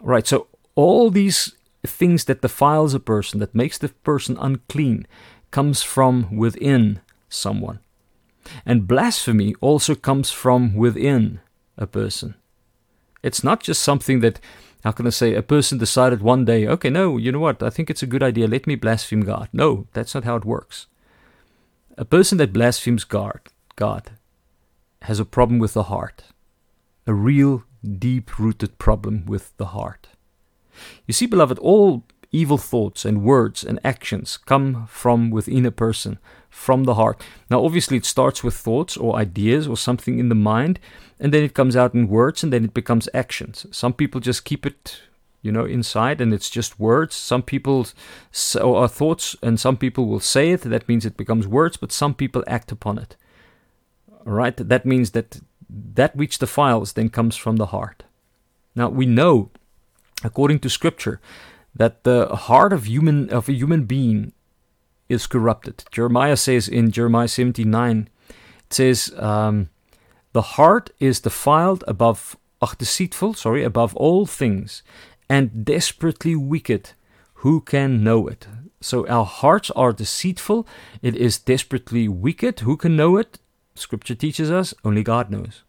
Right. 0.00 0.26
So 0.26 0.48
all 0.74 1.08
these 1.10 1.54
things 1.84 2.24
that 2.24 2.42
defiles 2.42 2.94
a 2.94 3.00
person, 3.00 3.40
that 3.40 3.54
makes 3.54 3.78
the 3.78 3.88
person 3.88 4.36
unclean, 4.40 5.06
comes 5.50 5.82
from 5.82 6.36
within 6.36 7.00
someone. 7.28 7.80
And 8.66 8.88
blasphemy 8.88 9.54
also 9.60 9.94
comes 9.94 10.30
from 10.30 10.74
within 10.74 11.40
a 11.76 11.86
person. 11.86 12.34
It's 13.22 13.44
not 13.44 13.62
just 13.62 13.82
something 13.82 14.20
that, 14.20 14.40
how 14.84 14.92
can 14.92 15.06
I 15.06 15.10
say, 15.10 15.34
a 15.34 15.42
person 15.42 15.78
decided 15.78 16.22
one 16.22 16.44
day, 16.44 16.66
okay, 16.66 16.90
no, 16.90 17.16
you 17.16 17.30
know 17.30 17.38
what, 17.38 17.62
I 17.62 17.70
think 17.70 17.88
it's 17.88 18.02
a 18.02 18.06
good 18.06 18.22
idea, 18.22 18.48
let 18.48 18.66
me 18.66 18.74
blaspheme 18.74 19.22
God. 19.22 19.48
No, 19.52 19.86
that's 19.92 20.14
not 20.14 20.24
how 20.24 20.36
it 20.36 20.44
works. 20.44 20.86
A 21.98 22.04
person 22.04 22.38
that 22.38 22.52
blasphemes 22.52 23.04
God, 23.04 23.40
God 23.76 24.12
has 25.02 25.20
a 25.20 25.24
problem 25.24 25.58
with 25.58 25.74
the 25.74 25.84
heart, 25.84 26.24
a 27.06 27.14
real 27.14 27.64
deep 27.98 28.38
rooted 28.38 28.78
problem 28.78 29.26
with 29.26 29.56
the 29.56 29.66
heart. 29.66 30.08
You 31.06 31.14
see, 31.14 31.26
beloved, 31.26 31.58
all 31.58 32.04
evil 32.30 32.58
thoughts 32.58 33.04
and 33.04 33.22
words 33.22 33.62
and 33.62 33.78
actions 33.84 34.36
come 34.36 34.86
from 34.86 35.30
within 35.30 35.66
a 35.66 35.70
person, 35.70 36.18
from 36.48 36.84
the 36.84 36.94
heart. 36.94 37.22
Now, 37.50 37.64
obviously, 37.64 37.96
it 37.96 38.06
starts 38.06 38.42
with 38.42 38.54
thoughts 38.54 38.96
or 38.96 39.16
ideas 39.16 39.68
or 39.68 39.76
something 39.76 40.18
in 40.18 40.28
the 40.28 40.34
mind, 40.34 40.80
and 41.20 41.32
then 41.32 41.44
it 41.44 41.54
comes 41.54 41.76
out 41.76 41.94
in 41.94 42.08
words, 42.08 42.42
and 42.42 42.52
then 42.52 42.64
it 42.64 42.74
becomes 42.74 43.08
actions. 43.12 43.66
Some 43.70 43.92
people 43.92 44.20
just 44.20 44.44
keep 44.44 44.66
it 44.66 45.02
you 45.42 45.50
know, 45.50 45.64
inside, 45.64 46.20
and 46.20 46.32
it's 46.32 46.48
just 46.48 46.78
words. 46.78 47.16
Some 47.16 47.42
people 47.42 47.88
so 48.30 48.76
are 48.76 48.88
thoughts, 48.88 49.36
and 49.42 49.58
some 49.58 49.76
people 49.76 50.06
will 50.06 50.20
say 50.20 50.52
it. 50.52 50.62
That 50.62 50.88
means 50.88 51.04
it 51.04 51.16
becomes 51.16 51.48
words, 51.48 51.76
but 51.76 51.92
some 51.92 52.14
people 52.14 52.44
act 52.46 52.70
upon 52.70 52.98
it. 52.98 53.16
All 54.24 54.32
right, 54.32 54.56
that 54.56 54.86
means 54.86 55.10
that 55.10 55.40
that 55.68 56.14
which 56.14 56.38
defiles 56.38 56.92
then 56.92 57.08
comes 57.08 57.36
from 57.36 57.56
the 57.56 57.66
heart. 57.66 58.04
Now 58.76 58.88
we 58.88 59.04
know, 59.04 59.50
according 60.24 60.60
to 60.60 60.70
Scripture, 60.70 61.20
that 61.74 62.04
the 62.04 62.28
heart 62.34 62.72
of 62.72 62.86
human 62.86 63.30
of 63.30 63.48
a 63.48 63.52
human 63.52 63.84
being 63.84 64.32
is 65.08 65.26
corrupted. 65.26 65.84
Jeremiah 65.90 66.36
says 66.36 66.68
in 66.68 66.90
Jeremiah 66.90 67.28
79, 67.28 68.08
it 68.28 68.72
says, 68.72 69.12
um, 69.18 69.68
"The 70.32 70.56
heart 70.56 70.90
is 70.98 71.20
defiled 71.20 71.84
above, 71.86 72.36
ach, 72.62 72.76
deceitful, 72.78 73.34
sorry, 73.34 73.64
above 73.64 73.96
all 73.96 74.26
things, 74.26 74.82
and 75.28 75.64
desperately 75.64 76.36
wicked. 76.36 76.92
Who 77.42 77.60
can 77.60 78.04
know 78.04 78.28
it?" 78.28 78.46
So 78.80 79.06
our 79.06 79.24
hearts 79.24 79.70
are 79.70 79.92
deceitful. 79.92 80.66
It 81.02 81.14
is 81.16 81.38
desperately 81.38 82.08
wicked. 82.08 82.60
Who 82.60 82.76
can 82.76 82.96
know 82.96 83.16
it? 83.16 83.38
Scripture 83.74 84.14
teaches 84.14 84.50
us 84.50 84.74
only 84.84 85.02
God 85.02 85.30
knows. 85.30 85.62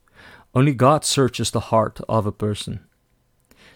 Only 0.56 0.74
God 0.74 1.06
searches 1.06 1.52
the 1.52 1.68
heart 1.72 2.00
of 2.08 2.26
a 2.26 2.32
person. 2.32 2.80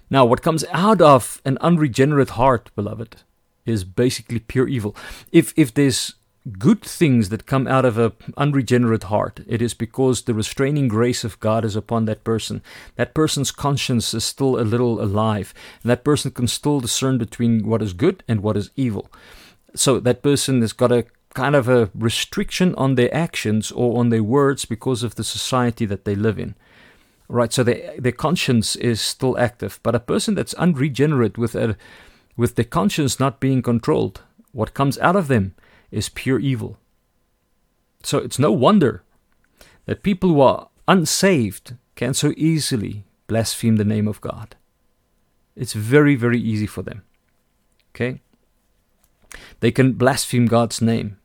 Now, 0.09 0.25
what 0.25 0.41
comes 0.41 0.63
out 0.71 1.01
of 1.01 1.41
an 1.43 1.57
unregenerate 1.59 2.31
heart, 2.31 2.71
beloved, 2.75 3.17
is 3.65 3.83
basically 3.83 4.39
pure 4.39 4.67
evil. 4.67 4.95
If 5.31 5.53
if 5.57 5.73
there's 5.73 6.15
good 6.59 6.81
things 6.81 7.27
that 7.27 7.45
come 7.45 7.67
out 7.67 7.83
of 7.83 7.97
an 7.97 8.13
unregenerate 8.37 9.03
heart, 9.03 9.41
it 9.47 9.61
is 9.61 9.73
because 9.73 10.21
the 10.21 10.33
restraining 10.33 10.87
grace 10.87 11.25
of 11.25 11.39
God 11.41 11.65
is 11.65 11.75
upon 11.75 12.05
that 12.05 12.23
person. 12.23 12.61
That 12.95 13.13
person's 13.13 13.51
conscience 13.51 14.13
is 14.13 14.23
still 14.23 14.57
a 14.57 14.63
little 14.63 15.01
alive, 15.01 15.53
and 15.83 15.89
that 15.89 16.05
person 16.05 16.31
can 16.31 16.47
still 16.47 16.79
discern 16.79 17.17
between 17.17 17.67
what 17.67 17.81
is 17.81 17.91
good 17.91 18.23
and 18.29 18.41
what 18.41 18.55
is 18.55 18.71
evil. 18.77 19.11
So 19.75 19.99
that 19.99 20.23
person 20.23 20.61
has 20.61 20.71
got 20.71 20.91
a 20.91 21.05
kind 21.33 21.55
of 21.55 21.67
a 21.67 21.89
restriction 21.93 22.73
on 22.75 22.95
their 22.95 23.13
actions 23.13 23.71
or 23.71 23.99
on 23.99 24.09
their 24.09 24.23
words 24.23 24.63
because 24.65 25.03
of 25.03 25.15
the 25.15 25.23
society 25.23 25.85
that 25.85 26.05
they 26.05 26.15
live 26.15 26.39
in 26.39 26.55
right? 27.27 27.51
So 27.51 27.63
their 27.63 27.95
their 27.99 28.11
conscience 28.11 28.75
is 28.75 29.01
still 29.01 29.37
active, 29.37 29.79
but 29.83 29.95
a 29.95 29.99
person 29.99 30.35
that's 30.35 30.53
unregenerate 30.55 31.37
with 31.37 31.55
a 31.55 31.77
with 32.35 32.55
their 32.55 32.65
conscience 32.65 33.19
not 33.19 33.39
being 33.39 33.61
controlled, 33.61 34.21
what 34.51 34.73
comes 34.73 34.97
out 34.99 35.15
of 35.15 35.27
them 35.27 35.55
is 35.91 36.09
pure 36.09 36.39
evil. 36.39 36.77
So 38.03 38.19
it's 38.19 38.39
no 38.39 38.51
wonder 38.51 39.03
that 39.85 40.03
people 40.03 40.29
who 40.29 40.41
are 40.41 40.69
unsaved 40.87 41.75
can 41.95 42.13
so 42.13 42.33
easily 42.37 43.05
blaspheme 43.25 43.77
the 43.77 43.85
name 43.85 44.07
of 44.07 44.21
God. 44.21 44.55
It's 45.55 45.73
very, 45.73 46.15
very 46.15 46.39
easy 46.39 46.67
for 46.67 46.83
them. 46.83 47.03
Okay? 47.93 48.21
They 49.59 49.71
can 49.71 49.93
blaspheme 49.93 50.45
God's 50.45 50.81
name. 50.81 51.17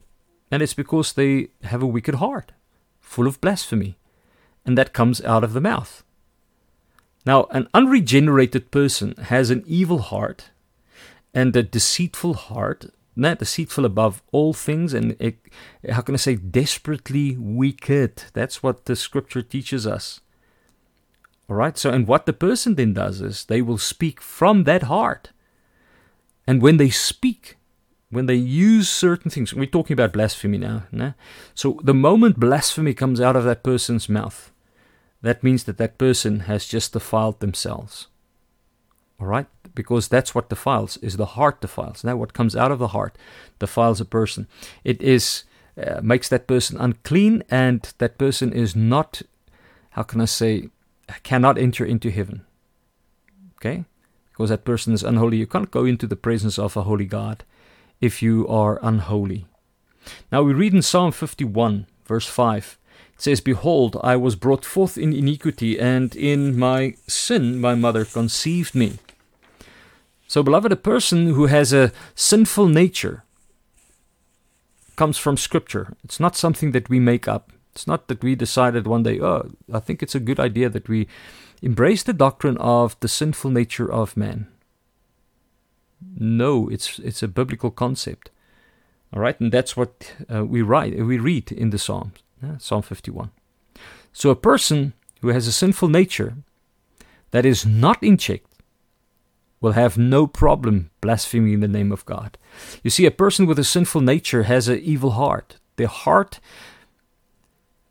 And 0.51 0.63
it's 0.63 0.75
because 0.75 1.13
they 1.13 1.49
have 1.65 1.83
a 1.83 1.87
wicked 1.87 2.17
heart, 2.17 2.53
full 3.01 3.27
of 3.27 3.41
blasphemy 3.41 3.99
and 4.65 4.77
that 4.79 4.93
comes 4.93 5.21
out 5.23 5.45
of 5.45 5.53
the 5.53 5.61
mouth. 5.61 6.03
Now, 7.25 7.45
an 7.51 7.69
unregenerated 7.73 8.71
person 8.71 9.15
has 9.17 9.51
an 9.51 9.63
evil 9.67 9.99
heart 9.99 10.51
and 11.35 11.55
a 11.55 11.63
deceitful 11.63 12.35
heart, 12.35 12.87
not 13.15 13.39
deceitful 13.39 13.85
above 13.85 14.23
all 14.33 14.53
things, 14.53 14.93
and 14.93 15.17
it, 15.19 15.39
how 15.89 16.01
can 16.03 16.15
I 16.15 16.19
say, 16.19 16.37
desperately 16.37 17.37
wicked. 17.39 18.25
That's 18.33 18.63
what 18.63 18.87
the 18.87 18.97
scripture 18.97 19.43
teaches 19.43 19.87
us. 19.87 20.21
All 21.49 21.57
right, 21.57 21.77
so, 21.77 21.91
and 21.91 22.07
what 22.07 22.27
the 22.27 22.33
person 22.33 22.75
then 22.75 22.95
does 22.95 23.21
is 23.21 23.45
they 23.45 23.63
will 23.63 23.79
speak 23.79 24.21
from 24.21 24.65
that 24.65 24.85
heart. 24.85 25.31
And 26.47 26.61
when 26.61 26.77
they 26.77 26.91
speak, 26.91 27.57
when 28.11 28.27
they 28.27 28.35
use 28.35 28.89
certain 28.89 29.31
things, 29.31 29.55
we're 29.55 29.67
talking 29.67 29.95
about 29.95 30.13
blasphemy 30.13 30.59
now. 30.59 30.85
No? 30.93 31.15
So 31.55 31.81
the 31.83 31.95
moment 31.95 32.39
blasphemy 32.39 32.95
comes 32.95 33.21
out 33.21 33.37
of 33.37 33.45
that 33.45 33.63
person's 33.63 34.09
mouth, 34.09 34.52
that 35.23 35.43
means 35.43 35.65
that 35.65 35.79
that 35.79 35.99
person 35.99 36.41
has 36.41 36.67
just 36.67 36.93
defiled 36.93 37.41
themselves. 37.41 38.09
All 39.21 39.27
right? 39.27 39.47
Because 39.75 40.09
that's 40.09 40.35
what 40.35 40.51
defiles, 40.51 40.97
is 40.99 41.17
the 41.17 41.37
heart 41.37 41.61
defiles. 41.61 42.05
Now, 42.05 42.17
what 42.17 42.35
comes 42.35 42.57
out 42.57 42.73
of 42.73 42.81
the 42.81 42.89
heart 42.89 43.17
defiles 43.59 44.01
a 44.01 44.05
person. 44.05 44.49
It 44.85 45.01
is 45.01 45.45
uh, 45.77 46.01
makes 46.03 46.29
that 46.29 46.47
person 46.47 46.77
unclean, 46.79 47.43
and 47.49 47.93
that 47.99 48.19
person 48.19 48.53
is 48.53 48.77
not, 48.77 49.23
how 49.91 50.03
can 50.03 50.21
I 50.21 50.27
say, 50.27 50.69
cannot 51.23 51.57
enter 51.57 51.85
into 51.85 52.11
heaven. 52.11 52.45
Okay? 53.57 53.85
Because 54.33 54.51
that 54.51 54.65
person 54.65 54.93
is 54.93 55.03
unholy. 55.03 55.39
You 55.39 55.47
can't 55.47 55.71
go 55.71 55.85
into 55.85 56.07
the 56.07 56.17
presence 56.17 56.59
of 56.59 56.77
a 56.77 56.83
holy 56.83 57.07
God 57.07 57.45
if 58.01 58.23
you 58.23 58.47
are 58.49 58.81
unholy. 58.83 59.47
Now 60.31 60.43
we 60.43 60.53
read 60.53 60.75
in 60.75 60.83
Psalm 60.83 61.13
51, 61.13 61.87
verse 62.05 62.27
5 62.27 62.79
says, 63.23 63.41
Behold, 63.41 63.97
I 64.03 64.17
was 64.17 64.35
brought 64.35 64.65
forth 64.65 64.99
in 64.99 65.13
iniquity, 65.13 65.79
and 65.79 66.15
in 66.17 66.59
my 66.59 66.97
sin 67.07 67.61
my 67.61 67.75
mother 67.75 68.05
conceived 68.05 68.75
me. 68.75 68.99
So, 70.27 70.43
beloved, 70.43 70.73
a 70.73 70.77
person 70.77 71.29
who 71.29 71.47
has 71.47 71.73
a 71.73 71.93
sinful 72.17 72.67
nature 72.67 73.23
comes 74.97 75.19
from 75.19 75.37
Scripture. 75.37 75.95
It's 76.03 76.19
not 76.19 76.37
something 76.37 76.73
that 76.73 76.89
we 76.89 76.99
make 76.99 77.29
up. 77.29 77.53
It's 77.73 77.87
not 77.87 78.09
that 78.09 78.25
we 78.25 78.35
decided 78.35 78.87
one 78.87 79.05
day, 79.05 79.21
oh, 79.21 79.51
I 79.73 79.79
think 79.79 80.03
it's 80.03 80.17
a 80.17 80.21
good 80.21 80.41
idea 80.41 80.69
that 80.69 80.89
we 80.89 81.07
embrace 81.63 82.03
the 82.03 82.13
doctrine 82.13 82.57
of 82.59 82.99
the 83.01 83.09
sinful 83.09 83.51
nature 83.51 83.91
of 83.91 84.17
man. 84.17 84.49
No, 86.19 86.69
it's 86.69 86.99
it's 86.99 87.23
a 87.23 87.29
biblical 87.29 87.71
concept. 87.71 88.31
All 89.13 89.21
right, 89.21 89.39
and 89.39 89.53
that's 89.53 89.77
what 89.77 90.13
uh, 90.35 90.45
we 90.45 90.63
write, 90.63 90.97
we 91.05 91.19
read 91.19 91.53
in 91.53 91.71
the 91.71 91.79
Psalms. 91.79 92.22
Psalm 92.59 92.83
51. 92.83 93.31
So 94.13 94.31
a 94.31 94.37
person 94.37 94.93
who 95.21 95.29
has 95.29 95.47
a 95.47 95.53
sinful 95.53 95.89
nature 95.89 96.37
that 97.31 97.47
is 97.47 97.65
not 97.65 98.03
in 98.03 98.17
check 98.17 98.43
will 99.61 99.73
have 99.73 99.97
no 99.97 100.27
problem 100.27 100.91
blaspheming 101.01 101.61
the 101.61 101.69
name 101.69 101.93
of 101.93 102.05
God. 102.05 102.37
You 102.83 102.91
see, 102.91 103.07
a 103.07 103.11
person 103.11 103.47
with 103.47 103.59
a 103.59 103.65
sinful 103.65 104.01
nature 104.01 104.43
has 104.43 104.69
an 104.69 104.81
evil 104.81 105.13
heart. 105.13 105.57
Their 105.77 105.87
heart 105.87 106.41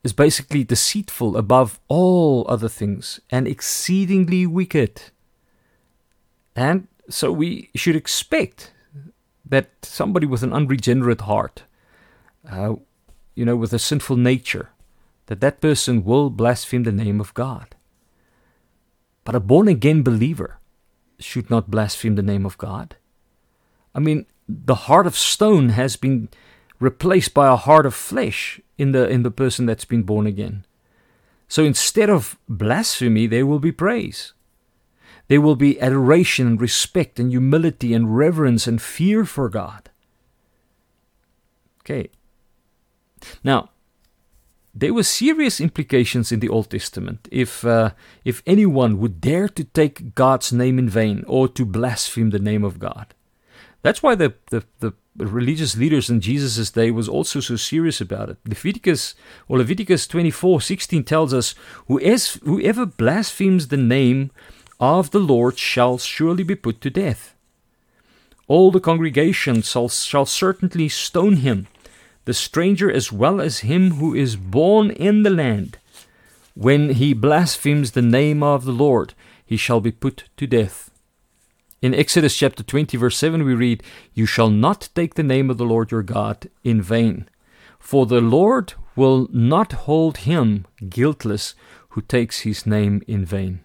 is 0.03 0.13
basically 0.13 0.63
deceitful 0.63 1.37
above 1.37 1.79
all 1.87 2.45
other 2.49 2.67
things 2.67 3.19
and 3.29 3.47
exceedingly 3.47 4.45
wicked. 4.45 5.01
And 6.55 6.87
so 7.09 7.31
we 7.31 7.69
should 7.75 7.95
expect 7.95 8.73
that 9.45 9.69
somebody 9.83 10.25
with 10.27 10.43
an 10.43 10.53
unregenerate 10.53 11.21
heart 11.21 11.63
uh, 12.49 12.75
you 13.35 13.45
know, 13.45 13.55
with 13.55 13.73
a 13.73 13.79
sinful 13.79 14.17
nature, 14.17 14.69
that 15.27 15.41
that 15.41 15.61
person 15.61 16.03
will 16.03 16.29
blaspheme 16.29 16.83
the 16.83 16.91
name 16.91 17.21
of 17.21 17.33
God. 17.33 17.75
But 19.23 19.35
a 19.35 19.39
born 19.39 19.67
again 19.67 20.03
believer 20.03 20.59
should 21.19 21.49
not 21.49 21.71
blaspheme 21.71 22.15
the 22.15 22.23
name 22.23 22.45
of 22.45 22.57
God. 22.57 22.95
I 23.93 23.99
mean, 23.99 24.25
the 24.47 24.75
heart 24.75 25.07
of 25.07 25.17
stone 25.17 25.69
has 25.69 25.95
been 25.95 26.29
replaced 26.79 27.33
by 27.33 27.47
a 27.47 27.55
heart 27.55 27.85
of 27.85 27.93
flesh 27.93 28.59
in 28.77 28.91
the 28.91 29.07
in 29.07 29.23
the 29.23 29.31
person 29.31 29.65
that's 29.65 29.85
been 29.85 30.03
born 30.03 30.25
again. 30.25 30.65
So 31.47 31.63
instead 31.63 32.09
of 32.09 32.37
blasphemy, 32.49 33.27
there 33.27 33.45
will 33.45 33.59
be 33.59 33.71
praise. 33.71 34.33
There 35.27 35.41
will 35.41 35.55
be 35.55 35.79
adoration 35.79 36.47
and 36.47 36.61
respect 36.61 37.19
and 37.19 37.29
humility 37.29 37.93
and 37.93 38.17
reverence 38.17 38.67
and 38.67 38.81
fear 38.81 39.23
for 39.23 39.47
God. 39.47 39.89
Okay, 41.81 42.09
now, 43.43 43.69
there 44.73 44.93
were 44.93 45.03
serious 45.03 45.59
implications 45.59 46.31
in 46.31 46.39
the 46.39 46.49
Old 46.49 46.69
Testament 46.69 47.27
if 47.31 47.65
uh, 47.65 47.91
if 48.23 48.41
anyone 48.45 48.99
would 48.99 49.19
dare 49.19 49.49
to 49.49 49.63
take 49.65 50.15
God's 50.15 50.53
name 50.53 50.79
in 50.79 50.89
vain 50.89 51.25
or 51.27 51.47
to 51.49 51.65
blaspheme 51.65 52.29
the 52.29 52.39
name 52.39 52.63
of 52.63 52.79
God. 52.79 53.13
That's 53.81 54.03
why 54.03 54.15
the, 54.15 54.35
the, 54.51 54.63
the 54.79 54.93
religious 55.17 55.75
leaders 55.75 56.09
in 56.09 56.21
Jesus' 56.21 56.71
day 56.71 56.91
was 56.91 57.09
also 57.09 57.39
so 57.39 57.55
serious 57.55 57.99
about 57.99 58.29
it. 58.29 58.37
Leviticus 58.45 59.15
or 59.47 59.57
Leviticus 59.57 60.07
24:16 60.07 61.05
tells 61.05 61.33
us, 61.33 61.55
Whoever 61.87 62.85
blasphemes 62.85 63.67
the 63.67 63.77
name 63.77 64.31
of 64.79 65.11
the 65.11 65.19
Lord 65.19 65.57
shall 65.57 65.97
surely 65.97 66.43
be 66.43 66.55
put 66.55 66.81
to 66.81 66.89
death. 66.89 67.35
All 68.47 68.71
the 68.71 68.79
congregation 68.79 69.61
shall, 69.61 69.89
shall 69.89 70.25
certainly 70.25 70.89
stone 70.89 71.37
him 71.37 71.67
the 72.25 72.33
stranger 72.33 72.91
as 72.91 73.11
well 73.11 73.41
as 73.41 73.59
him 73.59 73.91
who 73.91 74.13
is 74.13 74.35
born 74.35 74.91
in 74.91 75.23
the 75.23 75.29
land. 75.29 75.77
When 76.53 76.91
he 76.91 77.13
blasphemes 77.13 77.91
the 77.91 78.01
name 78.01 78.43
of 78.43 78.65
the 78.65 78.71
Lord, 78.71 79.13
he 79.45 79.57
shall 79.57 79.81
be 79.81 79.91
put 79.91 80.25
to 80.37 80.47
death. 80.47 80.91
In 81.81 81.95
Exodus 81.95 82.37
chapter 82.37 82.61
20, 82.61 82.95
verse 82.97 83.17
7, 83.17 83.43
we 83.43 83.55
read, 83.55 83.81
You 84.13 84.25
shall 84.25 84.49
not 84.49 84.89
take 84.93 85.15
the 85.15 85.23
name 85.23 85.49
of 85.49 85.57
the 85.57 85.65
Lord 85.65 85.91
your 85.91 86.03
God 86.03 86.49
in 86.63 86.81
vain, 86.81 87.27
for 87.79 88.05
the 88.05 88.21
Lord 88.21 88.73
will 88.95 89.27
not 89.31 89.71
hold 89.71 90.17
him 90.17 90.65
guiltless 90.89 91.55
who 91.89 92.01
takes 92.01 92.41
his 92.41 92.65
name 92.65 93.01
in 93.07 93.25
vain. 93.25 93.61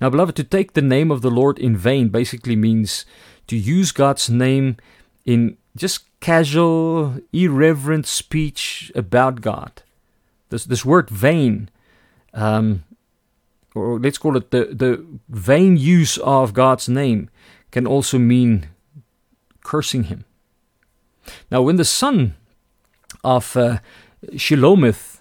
Now, 0.00 0.10
beloved, 0.10 0.34
to 0.36 0.44
take 0.44 0.72
the 0.72 0.82
name 0.82 1.10
of 1.10 1.22
the 1.22 1.30
Lord 1.30 1.58
in 1.58 1.76
vain 1.76 2.08
basically 2.08 2.56
means 2.56 3.04
to 3.46 3.56
use 3.56 3.92
God's 3.92 4.28
name 4.28 4.76
in 5.24 5.56
just 5.76 6.05
casual, 6.20 7.20
irreverent 7.32 8.06
speech 8.06 8.90
about 8.94 9.40
God. 9.40 9.82
This, 10.48 10.64
this 10.64 10.84
word 10.84 11.10
vain, 11.10 11.68
um, 12.32 12.84
or 13.74 13.98
let's 13.98 14.18
call 14.18 14.36
it 14.36 14.50
the, 14.50 14.66
the 14.72 15.04
vain 15.28 15.76
use 15.76 16.18
of 16.18 16.54
God's 16.54 16.88
name, 16.88 17.30
can 17.70 17.86
also 17.86 18.18
mean 18.18 18.68
cursing 19.62 20.04
Him. 20.04 20.24
Now, 21.50 21.62
when 21.62 21.76
the 21.76 21.84
son 21.84 22.36
of 23.24 23.56
uh, 23.56 23.78
Shelomith 24.32 25.18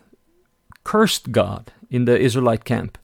cursed 0.83 1.31
God 1.31 1.73
in 1.89 2.05
the 2.05 2.17
Israelite 2.17 2.63
camp, 2.63 2.97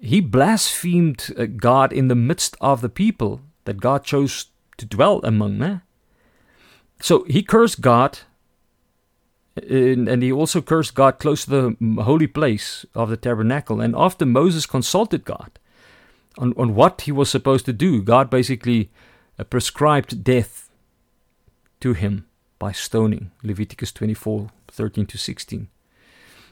he 0.00 0.20
blasphemed 0.20 1.32
uh, 1.38 1.44
God 1.44 1.92
in 1.92 2.08
the 2.08 2.16
midst 2.16 2.56
of 2.60 2.80
the 2.80 2.88
people 2.88 3.40
that 3.64 3.80
God 3.80 4.04
chose 4.04 4.46
to 4.78 4.84
dwell 4.84 5.20
among. 5.22 5.62
Eh? 5.62 5.78
So 7.02 7.24
he 7.24 7.42
cursed 7.42 7.80
God, 7.80 8.20
and, 9.56 10.22
he 10.22 10.30
also 10.30 10.62
cursed 10.62 10.94
God 10.94 11.18
close 11.18 11.44
to 11.44 11.50
the 11.50 12.02
holy 12.04 12.28
place 12.28 12.86
of 12.94 13.10
the 13.10 13.16
tabernacle. 13.16 13.80
And 13.80 13.94
after 13.96 14.24
Moses 14.24 14.66
consulted 14.66 15.24
God 15.24 15.58
on, 16.38 16.54
on 16.56 16.76
what 16.76 17.02
he 17.02 17.12
was 17.12 17.28
supposed 17.28 17.64
to 17.66 17.72
do, 17.72 18.02
God 18.02 18.30
basically 18.30 18.88
uh, 19.36 19.42
prescribed 19.42 20.22
death 20.22 20.70
to 21.80 21.92
him 21.92 22.26
by 22.60 22.70
stoning. 22.70 23.32
Leviticus 23.42 23.90
24 23.90 24.50
13 24.68 25.04
to 25.04 25.18
16. 25.18 25.68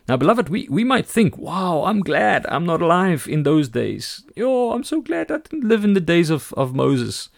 Now, 0.09 0.17
beloved, 0.17 0.49
we, 0.49 0.67
we 0.69 0.83
might 0.83 1.07
think, 1.07 1.39
wow, 1.39 1.85
I'm 1.85 2.01
glad 2.01 2.45
I'm 2.49 2.67
not 2.67 2.83
alive 2.83 3.29
in 3.29 3.45
those 3.45 3.69
days. 3.69 4.25
Oh, 4.37 4.73
I'm 4.73 4.83
so 4.83 5.01
glad 5.01 5.31
I 5.31 5.39
didn't 5.39 5.69
live 5.69 5.85
in 5.85 5.95
the 5.95 6.01
days 6.01 6.29
of, 6.29 6.53
of 6.55 6.75
Moses. 6.75 7.29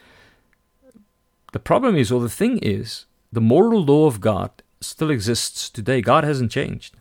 The 1.52 1.60
problem 1.60 1.96
is, 1.96 2.10
or 2.10 2.20
the 2.20 2.28
thing 2.28 2.58
is, 2.58 3.06
the 3.30 3.40
moral 3.40 3.84
law 3.84 4.06
of 4.06 4.20
God 4.20 4.50
still 4.80 5.10
exists 5.10 5.70
today. 5.70 6.00
God 6.00 6.24
hasn't 6.24 6.50
changed. 6.50 6.96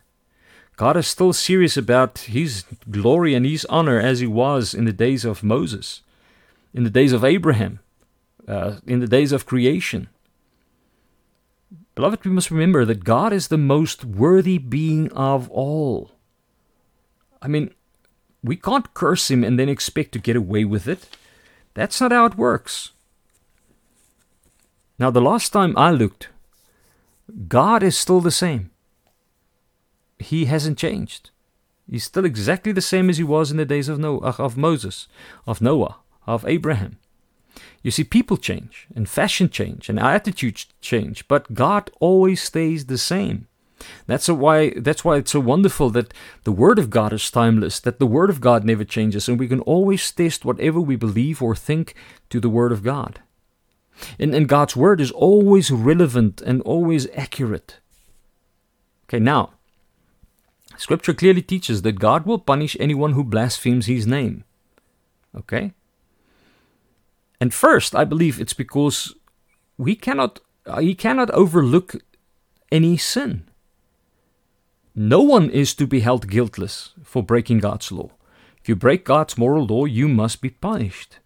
God 0.76 0.96
is 0.96 1.06
still 1.06 1.32
serious 1.32 1.76
about 1.76 2.18
his 2.20 2.64
glory 2.90 3.34
and 3.34 3.44
his 3.44 3.64
honor 3.66 4.00
as 4.00 4.20
he 4.20 4.26
was 4.26 4.74
in 4.74 4.84
the 4.84 4.92
days 4.92 5.24
of 5.24 5.42
Moses, 5.42 6.02
in 6.72 6.84
the 6.84 6.90
days 6.90 7.12
of 7.12 7.24
Abraham, 7.24 7.80
uh, 8.48 8.76
in 8.86 9.00
the 9.00 9.06
days 9.06 9.32
of 9.32 9.46
creation. 9.46 10.08
Beloved, 11.94 12.24
we 12.24 12.30
must 12.30 12.50
remember 12.50 12.84
that 12.84 13.04
God 13.04 13.32
is 13.32 13.48
the 13.48 13.58
most 13.58 14.04
worthy 14.04 14.56
being 14.56 15.12
of 15.12 15.50
all. 15.50 16.12
I 17.42 17.48
mean, 17.48 17.74
we 18.42 18.56
can't 18.56 18.94
curse 18.94 19.30
him 19.30 19.44
and 19.44 19.58
then 19.58 19.68
expect 19.68 20.12
to 20.12 20.18
get 20.18 20.36
away 20.36 20.64
with 20.64 20.88
it. 20.88 21.06
That's 21.74 22.00
not 22.00 22.12
how 22.12 22.24
it 22.26 22.36
works. 22.36 22.92
Now, 25.02 25.10
the 25.10 25.20
last 25.20 25.52
time 25.52 25.76
I 25.76 25.90
looked, 25.90 26.28
God 27.48 27.82
is 27.82 27.98
still 27.98 28.20
the 28.20 28.30
same. 28.30 28.70
He 30.20 30.44
hasn't 30.44 30.78
changed. 30.78 31.30
He's 31.90 32.04
still 32.04 32.24
exactly 32.24 32.70
the 32.70 32.80
same 32.80 33.10
as 33.10 33.18
he 33.18 33.24
was 33.24 33.50
in 33.50 33.56
the 33.56 33.64
days 33.64 33.88
of 33.88 33.98
Noah, 33.98 34.20
uh, 34.20 34.34
of 34.38 34.56
Moses, 34.56 35.08
of 35.44 35.60
Noah, 35.60 35.96
of 36.24 36.46
Abraham. 36.46 36.98
You 37.82 37.90
see, 37.90 38.04
people 38.04 38.36
change, 38.36 38.86
and 38.94 39.08
fashion 39.08 39.48
change, 39.50 39.88
and 39.88 39.98
attitudes 39.98 40.68
change, 40.80 41.26
but 41.26 41.52
God 41.52 41.90
always 41.98 42.40
stays 42.40 42.86
the 42.86 42.96
same. 42.96 43.48
That's 44.06 44.28
why 44.28 44.70
that's 44.76 45.04
why 45.04 45.16
it's 45.16 45.32
so 45.32 45.40
wonderful 45.40 45.90
that 45.90 46.14
the 46.44 46.52
Word 46.52 46.78
of 46.78 46.90
God 46.90 47.12
is 47.12 47.28
timeless, 47.28 47.80
that 47.80 47.98
the 47.98 48.06
Word 48.06 48.30
of 48.30 48.40
God 48.40 48.62
never 48.62 48.84
changes, 48.84 49.28
and 49.28 49.40
we 49.40 49.48
can 49.48 49.62
always 49.62 50.08
test 50.12 50.44
whatever 50.44 50.80
we 50.80 50.94
believe 50.94 51.42
or 51.42 51.56
think 51.56 51.96
to 52.30 52.38
the 52.38 52.54
Word 52.60 52.70
of 52.70 52.84
God. 52.84 53.18
And, 54.18 54.34
and 54.34 54.48
God's 54.48 54.76
Word 54.76 55.00
is 55.00 55.10
always 55.10 55.70
relevant 55.70 56.40
and 56.40 56.60
always 56.62 57.08
accurate. 57.14 57.78
Okay, 59.06 59.18
now, 59.18 59.50
Scripture 60.76 61.14
clearly 61.14 61.42
teaches 61.42 61.82
that 61.82 61.98
God 61.98 62.26
will 62.26 62.38
punish 62.38 62.76
anyone 62.80 63.12
who 63.12 63.24
blasphemes 63.24 63.86
His 63.86 64.06
name. 64.06 64.44
Okay? 65.36 65.72
And 67.40 67.52
first, 67.52 67.94
I 67.94 68.04
believe 68.04 68.40
it's 68.40 68.54
because 68.54 69.14
we 69.76 69.96
cannot 69.96 70.40
uh, 70.66 70.80
he 70.80 70.94
cannot 70.94 71.30
overlook 71.30 71.96
any 72.70 72.96
sin. 72.96 73.48
No 74.94 75.20
one 75.22 75.50
is 75.50 75.74
to 75.74 75.86
be 75.86 76.00
held 76.00 76.28
guiltless 76.28 76.92
for 77.02 77.22
breaking 77.22 77.58
God's 77.58 77.90
law. 77.90 78.10
If 78.60 78.68
you 78.68 78.76
break 78.76 79.04
God's 79.04 79.36
moral 79.36 79.66
law, 79.66 79.86
you 79.86 80.06
must 80.06 80.40
be 80.40 80.50
punished. 80.50 81.18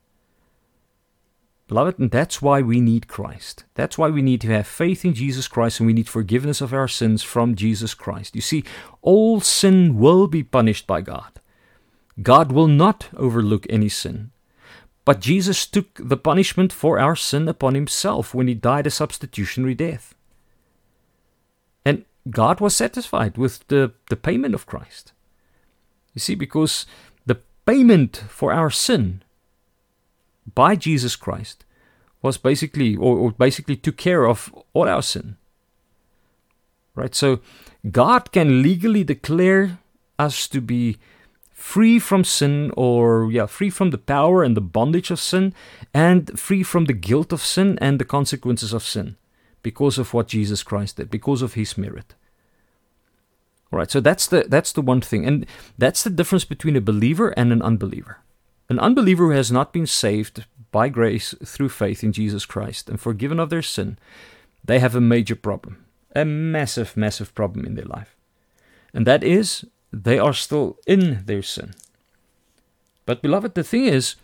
Beloved, 1.68 1.98
and 1.98 2.10
that's 2.12 2.40
why 2.40 2.62
we 2.62 2.80
need 2.80 3.08
Christ. 3.08 3.64
That's 3.74 3.98
why 3.98 4.08
we 4.08 4.22
need 4.22 4.40
to 4.42 4.48
have 4.48 4.68
faith 4.68 5.04
in 5.04 5.14
Jesus 5.14 5.48
Christ 5.48 5.80
and 5.80 5.86
we 5.86 5.92
need 5.92 6.08
forgiveness 6.08 6.60
of 6.60 6.72
our 6.72 6.86
sins 6.86 7.24
from 7.24 7.56
Jesus 7.56 7.92
Christ. 7.92 8.36
You 8.36 8.40
see, 8.40 8.62
all 9.02 9.40
sin 9.40 9.98
will 9.98 10.28
be 10.28 10.44
punished 10.44 10.86
by 10.86 11.00
God. 11.00 11.40
God 12.22 12.52
will 12.52 12.68
not 12.68 13.08
overlook 13.16 13.66
any 13.68 13.88
sin. 13.88 14.30
But 15.04 15.20
Jesus 15.20 15.66
took 15.66 16.00
the 16.02 16.16
punishment 16.16 16.72
for 16.72 16.98
our 16.98 17.16
sin 17.16 17.48
upon 17.48 17.74
himself 17.74 18.32
when 18.34 18.48
he 18.48 18.54
died 18.54 18.86
a 18.86 18.90
substitutionary 18.90 19.74
death. 19.74 20.14
And 21.84 22.04
God 22.30 22.60
was 22.60 22.76
satisfied 22.76 23.36
with 23.36 23.66
the, 23.68 23.92
the 24.08 24.16
payment 24.16 24.54
of 24.54 24.66
Christ. 24.66 25.12
You 26.14 26.20
see, 26.20 26.34
because 26.34 26.86
the 27.24 27.40
payment 27.66 28.16
for 28.28 28.52
our 28.52 28.70
sin 28.70 29.22
by 30.54 30.76
Jesus 30.76 31.16
Christ 31.16 31.64
was 32.22 32.38
basically, 32.38 32.96
or, 32.96 33.16
or 33.18 33.30
basically 33.32 33.76
took 33.76 33.96
care 33.96 34.26
of 34.26 34.54
all 34.72 34.88
our 34.88 35.02
sin. 35.02 35.36
Right? 36.94 37.14
So 37.14 37.40
God 37.90 38.32
can 38.32 38.62
legally 38.62 39.04
declare 39.04 39.78
us 40.18 40.48
to 40.48 40.60
be 40.60 40.98
free 41.52 41.98
from 41.98 42.22
sin 42.22 42.70
or 42.76 43.30
yeah 43.32 43.46
free 43.46 43.70
from 43.70 43.90
the 43.90 43.98
power 43.98 44.42
and 44.42 44.54
the 44.56 44.60
bondage 44.60 45.10
of 45.10 45.18
sin 45.18 45.54
and 45.94 46.38
free 46.38 46.62
from 46.62 46.84
the 46.84 46.92
guilt 46.92 47.32
of 47.32 47.40
sin 47.40 47.78
and 47.80 47.98
the 47.98 48.04
consequences 48.04 48.74
of 48.74 48.82
sin 48.82 49.16
because 49.62 49.96
of 49.96 50.12
what 50.12 50.28
Jesus 50.28 50.62
Christ 50.62 50.98
did 50.98 51.10
because 51.10 51.40
of 51.40 51.54
his 51.54 51.78
merit 51.78 52.14
all 53.72 53.78
right 53.78 53.90
so 53.90 54.00
that's 54.00 54.26
the 54.26 54.44
that's 54.48 54.72
the 54.72 54.82
one 54.82 55.00
thing 55.00 55.26
and 55.26 55.46
that's 55.78 56.04
the 56.04 56.10
difference 56.10 56.44
between 56.44 56.76
a 56.76 56.80
believer 56.80 57.30
and 57.38 57.50
an 57.52 57.62
unbeliever 57.62 58.18
an 58.68 58.78
unbeliever 58.78 59.26
who 59.26 59.30
has 59.30 59.52
not 59.52 59.72
been 59.72 59.86
saved 59.86 60.44
by 60.70 60.88
grace 60.88 61.34
through 61.44 61.68
faith 61.68 62.02
in 62.02 62.12
Jesus 62.12 62.44
Christ 62.44 62.88
and 62.88 63.00
forgiven 63.00 63.40
of 63.40 63.50
their 63.50 63.62
sin 63.62 63.98
they 64.64 64.78
have 64.78 64.94
a 64.94 65.00
major 65.00 65.36
problem 65.36 65.84
a 66.14 66.24
massive 66.24 66.96
massive 66.96 67.34
problem 67.34 67.64
in 67.64 67.74
their 67.74 67.84
life 67.84 68.16
and 68.92 69.06
that 69.06 69.22
is 69.22 69.66
they 69.92 70.18
are 70.18 70.32
still 70.32 70.78
in 70.86 71.24
their 71.26 71.42
sin. 71.42 71.74
But, 73.04 73.22
beloved, 73.22 73.54
the 73.54 73.62
thing 73.62 73.84
is, 73.84 74.16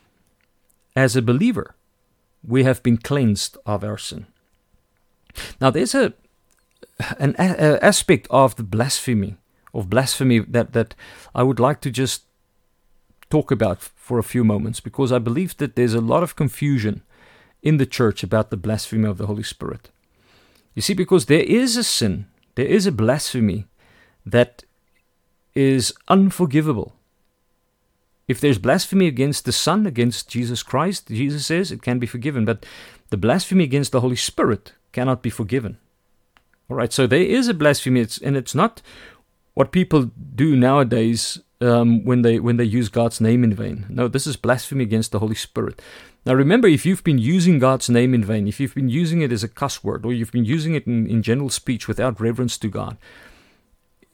as 0.97 1.17
a 1.17 1.23
believer, 1.23 1.75
we 2.47 2.65
have 2.65 2.83
been 2.83 2.97
cleansed 2.97 3.57
of 3.65 3.85
our 3.85 3.99
sin. 3.99 4.27
Now, 5.61 5.71
there's 5.71 5.95
a 5.95 6.15
an 7.19 7.35
a, 7.39 7.83
aspect 7.83 8.27
of 8.31 8.57
the 8.57 8.63
blasphemy 8.63 9.37
of 9.73 9.89
blasphemy 9.89 10.41
that 10.41 10.73
that 10.73 10.95
I 11.35 11.43
would 11.43 11.59
like 11.59 11.81
to 11.83 11.91
just 11.91 12.25
talk 13.33 13.51
about 13.51 13.81
for 13.81 14.19
a 14.19 14.31
few 14.33 14.45
moments 14.45 14.79
because 14.81 15.11
I 15.11 15.19
believe 15.19 15.57
that 15.57 15.75
there's 15.75 15.95
a 15.95 16.11
lot 16.13 16.23
of 16.23 16.37
confusion 16.37 17.03
in 17.63 17.79
the 17.79 17.87
church 17.99 18.23
about 18.23 18.51
the 18.51 18.59
blasphemy 18.59 19.09
of 19.09 19.17
the 19.17 19.27
Holy 19.27 19.43
Spirit. 19.43 19.89
You 20.75 20.83
see, 20.83 20.93
because 20.93 21.25
there 21.25 21.47
is 21.63 21.79
a 21.79 21.85
sin, 21.85 22.27
there 22.57 22.67
is 22.67 22.87
a 22.87 22.93
blasphemy 22.93 23.65
that 24.27 24.65
is 25.55 25.95
unforgivable. 26.09 26.93
If 28.29 28.39
there's 28.39 28.59
blasphemy 28.59 29.07
against 29.07 29.47
the 29.47 29.53
Son, 29.67 29.87
against 29.87 30.29
Jesus 30.29 30.63
Christ, 30.63 31.09
Jesus 31.09 31.47
says 31.47 31.73
it 31.73 31.83
can 31.83 31.99
be 31.99 32.07
forgiven, 32.07 32.45
but 32.45 32.67
the 33.09 33.17
blasphemy 33.17 33.65
against 33.65 33.93
the 33.93 34.03
Holy 34.03 34.17
Spirit 34.17 34.75
cannot 34.93 35.23
be 35.23 35.31
forgiven. 35.31 35.79
All 36.69 36.77
right, 36.77 36.93
so 36.93 37.07
there 37.07 37.29
is 37.39 37.49
a 37.49 37.55
blasphemy, 37.55 38.01
it's, 38.01 38.19
and 38.19 38.37
it's 38.37 38.55
not 38.55 38.83
what 39.55 39.73
people 39.73 40.11
do 40.35 40.55
nowadays 40.55 41.41
um, 41.63 42.05
when 42.05 42.23
they 42.23 42.39
when 42.39 42.57
they 42.57 42.65
use 42.65 42.89
God's 42.89 43.21
name 43.21 43.45
in 43.45 43.55
vain. 43.55 43.87
No, 43.89 44.09
this 44.09 44.27
is 44.27 44.37
blasphemy 44.37 44.85
against 44.85 45.13
the 45.13 45.21
Holy 45.21 45.35
Spirit. 45.35 45.81
Now, 46.25 46.35
remember, 46.35 46.69
if 46.69 46.87
you've 46.87 47.03
been 47.03 47.19
using 47.19 47.59
God's 47.59 47.89
name 47.89 48.15
in 48.15 48.25
vain, 48.25 48.47
if 48.47 48.61
you've 48.61 48.75
been 48.75 48.89
using 48.89 49.23
it 49.23 49.33
as 49.33 49.43
a 49.43 49.49
cuss 49.49 49.83
word, 49.83 50.05
or 50.05 50.13
you've 50.13 50.31
been 50.31 50.45
using 50.45 50.75
it 50.75 50.87
in, 50.87 51.07
in 51.07 51.23
general 51.23 51.51
speech 51.51 51.89
without 51.89 52.21
reverence 52.21 52.57
to 52.59 52.69
God, 52.69 52.97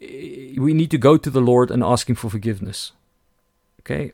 we 0.00 0.72
need 0.72 0.90
to 0.90 0.98
go 0.98 1.16
to 1.16 1.30
the 1.30 1.40
Lord 1.40 1.70
and 1.70 1.82
ask 1.82 2.08
Him 2.08 2.16
for 2.16 2.30
forgiveness. 2.30 2.92
Okay? 3.80 4.12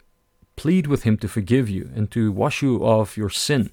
Plead 0.56 0.86
with 0.86 1.04
Him 1.04 1.16
to 1.18 1.28
forgive 1.28 1.68
you 1.68 1.90
and 1.94 2.10
to 2.10 2.32
wash 2.32 2.62
you 2.62 2.84
of 2.84 3.16
your 3.16 3.30
sin. 3.30 3.70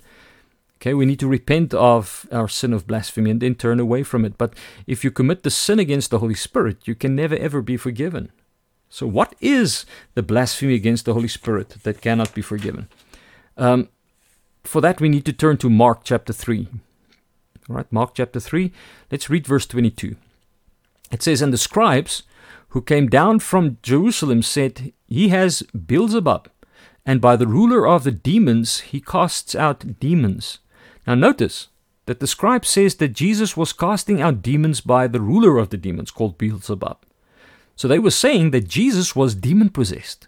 Okay, 0.77 0.95
we 0.95 1.05
need 1.05 1.19
to 1.19 1.27
repent 1.27 1.75
of 1.75 2.27
our 2.31 2.47
sin 2.47 2.73
of 2.73 2.87
blasphemy 2.87 3.29
and 3.29 3.39
then 3.39 3.53
turn 3.53 3.79
away 3.79 4.01
from 4.01 4.25
it. 4.25 4.35
But 4.35 4.55
if 4.87 5.03
you 5.03 5.11
commit 5.11 5.43
the 5.43 5.51
sin 5.51 5.77
against 5.77 6.09
the 6.09 6.17
Holy 6.17 6.33
Spirit, 6.33 6.87
you 6.87 6.95
can 6.95 7.15
never 7.15 7.35
ever 7.35 7.61
be 7.61 7.77
forgiven. 7.77 8.31
So, 8.93 9.07
what 9.07 9.35
is 9.39 9.85
the 10.15 10.21
blasphemy 10.21 10.73
against 10.73 11.05
the 11.05 11.13
Holy 11.13 11.29
Spirit 11.29 11.77
that 11.83 12.01
cannot 12.01 12.33
be 12.35 12.41
forgiven? 12.41 12.89
Um, 13.55 13.87
for 14.65 14.81
that, 14.81 14.99
we 14.99 15.07
need 15.07 15.23
to 15.25 15.33
turn 15.33 15.55
to 15.57 15.69
Mark 15.69 16.01
chapter 16.03 16.33
3. 16.33 16.67
All 17.69 17.77
right, 17.77 17.89
Mark 17.89 18.15
chapter 18.15 18.41
3. 18.41 18.69
Let's 19.09 19.29
read 19.29 19.47
verse 19.47 19.65
22. 19.65 20.17
It 21.09 21.23
says, 21.23 21.41
And 21.41 21.53
the 21.53 21.57
scribes 21.57 22.23
who 22.69 22.81
came 22.81 23.07
down 23.07 23.39
from 23.39 23.77
Jerusalem 23.81 24.41
said, 24.41 24.91
He 25.07 25.29
has 25.29 25.63
Beelzebub, 25.73 26.49
and 27.05 27.21
by 27.21 27.37
the 27.37 27.47
ruler 27.47 27.87
of 27.87 28.03
the 28.03 28.11
demons 28.11 28.81
he 28.81 28.99
casts 28.99 29.55
out 29.55 30.01
demons. 30.01 30.59
Now, 31.07 31.15
notice 31.15 31.69
that 32.07 32.19
the 32.19 32.27
scribe 32.27 32.65
says 32.65 32.95
that 32.95 33.13
Jesus 33.13 33.55
was 33.55 33.71
casting 33.71 34.21
out 34.21 34.41
demons 34.41 34.81
by 34.81 35.07
the 35.07 35.21
ruler 35.21 35.57
of 35.59 35.69
the 35.69 35.77
demons 35.77 36.11
called 36.11 36.37
Beelzebub. 36.37 36.97
So 37.81 37.87
they 37.87 37.97
were 37.97 38.11
saying 38.11 38.51
that 38.51 38.67
Jesus 38.67 39.15
was 39.15 39.33
demon 39.33 39.71
possessed. 39.71 40.27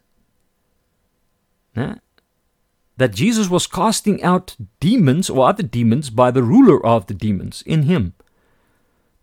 That 1.75 3.13
Jesus 3.13 3.47
was 3.47 3.67
casting 3.67 4.23
out 4.23 4.55
demons 4.79 5.29
or 5.29 5.47
other 5.47 5.61
demons 5.61 6.09
by 6.09 6.31
the 6.31 6.41
ruler 6.41 6.83
of 6.83 7.05
the 7.05 7.13
demons 7.13 7.61
in 7.67 7.83
him. 7.83 8.13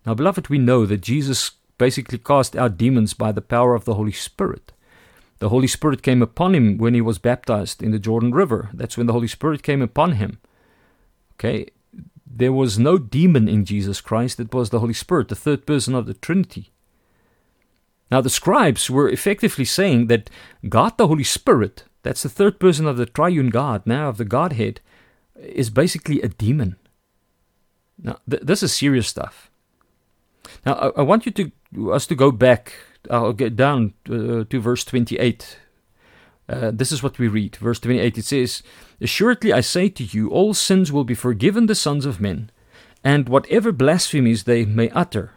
Now, 0.06 0.14
beloved, 0.14 0.46
we 0.46 0.58
know 0.58 0.86
that 0.86 1.00
Jesus 1.00 1.50
basically 1.76 2.18
cast 2.18 2.54
out 2.54 2.78
demons 2.78 3.14
by 3.14 3.32
the 3.32 3.42
power 3.42 3.74
of 3.74 3.84
the 3.84 3.94
Holy 3.94 4.12
Spirit. 4.12 4.70
The 5.40 5.48
Holy 5.48 5.66
Spirit 5.66 6.00
came 6.00 6.22
upon 6.22 6.54
him 6.54 6.78
when 6.78 6.94
he 6.94 7.00
was 7.00 7.18
baptized 7.18 7.82
in 7.82 7.90
the 7.90 7.98
Jordan 7.98 8.30
River. 8.30 8.70
That's 8.72 8.96
when 8.96 9.08
the 9.08 9.12
Holy 9.12 9.26
Spirit 9.26 9.64
came 9.64 9.82
upon 9.82 10.12
him. 10.12 10.38
Okay, 11.34 11.66
there 12.24 12.52
was 12.52 12.78
no 12.78 12.96
demon 12.96 13.48
in 13.48 13.64
Jesus 13.64 14.00
Christ, 14.00 14.38
it 14.38 14.54
was 14.54 14.70
the 14.70 14.78
Holy 14.78 14.94
Spirit, 14.94 15.26
the 15.26 15.34
third 15.34 15.66
person 15.66 15.96
of 15.96 16.06
the 16.06 16.14
Trinity. 16.14 16.70
Now, 18.10 18.20
the 18.20 18.30
scribes 18.30 18.90
were 18.90 19.08
effectively 19.08 19.64
saying 19.64 20.08
that 20.08 20.30
God 20.68 20.98
the 20.98 21.06
Holy 21.06 21.24
Spirit, 21.24 21.84
that's 22.02 22.22
the 22.22 22.28
third 22.28 22.58
person 22.58 22.86
of 22.86 22.96
the 22.96 23.06
triune 23.06 23.50
God, 23.50 23.82
now 23.86 24.08
of 24.08 24.16
the 24.16 24.24
Godhead, 24.24 24.80
is 25.36 25.70
basically 25.70 26.20
a 26.20 26.28
demon. 26.28 26.76
Now, 28.02 28.18
th- 28.28 28.42
this 28.42 28.62
is 28.62 28.72
serious 28.72 29.06
stuff. 29.06 29.50
Now, 30.66 30.74
I, 30.74 31.00
I 31.00 31.02
want 31.02 31.26
you 31.26 31.32
to 31.32 31.92
us 31.92 32.06
to 32.06 32.14
go 32.14 32.32
back. 32.32 32.74
I'll 33.10 33.32
get 33.32 33.56
down 33.56 33.94
uh, 34.08 34.44
to 34.44 34.60
verse 34.60 34.84
28. 34.84 35.58
Uh, 36.48 36.72
this 36.74 36.90
is 36.90 37.02
what 37.02 37.18
we 37.18 37.28
read. 37.28 37.56
Verse 37.56 37.78
28 37.78 38.18
it 38.18 38.24
says, 38.24 38.62
Assuredly 39.00 39.52
I 39.52 39.60
say 39.60 39.88
to 39.88 40.04
you, 40.04 40.30
all 40.30 40.52
sins 40.52 40.90
will 40.90 41.04
be 41.04 41.14
forgiven 41.14 41.66
the 41.66 41.76
sons 41.76 42.04
of 42.04 42.20
men, 42.20 42.50
and 43.04 43.28
whatever 43.28 43.70
blasphemies 43.70 44.44
they 44.44 44.64
may 44.64 44.90
utter. 44.90 45.32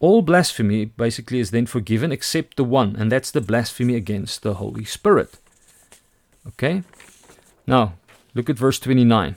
All 0.00 0.22
blasphemy 0.22 0.84
basically 0.84 1.40
is 1.40 1.50
then 1.50 1.66
forgiven 1.66 2.12
except 2.12 2.56
the 2.56 2.64
one, 2.64 2.94
and 2.96 3.10
that's 3.10 3.30
the 3.30 3.40
blasphemy 3.40 3.96
against 3.96 4.42
the 4.42 4.54
Holy 4.54 4.84
Spirit. 4.84 5.38
Okay? 6.46 6.84
Now, 7.66 7.94
look 8.34 8.48
at 8.48 8.56
verse 8.56 8.78
29. 8.78 9.36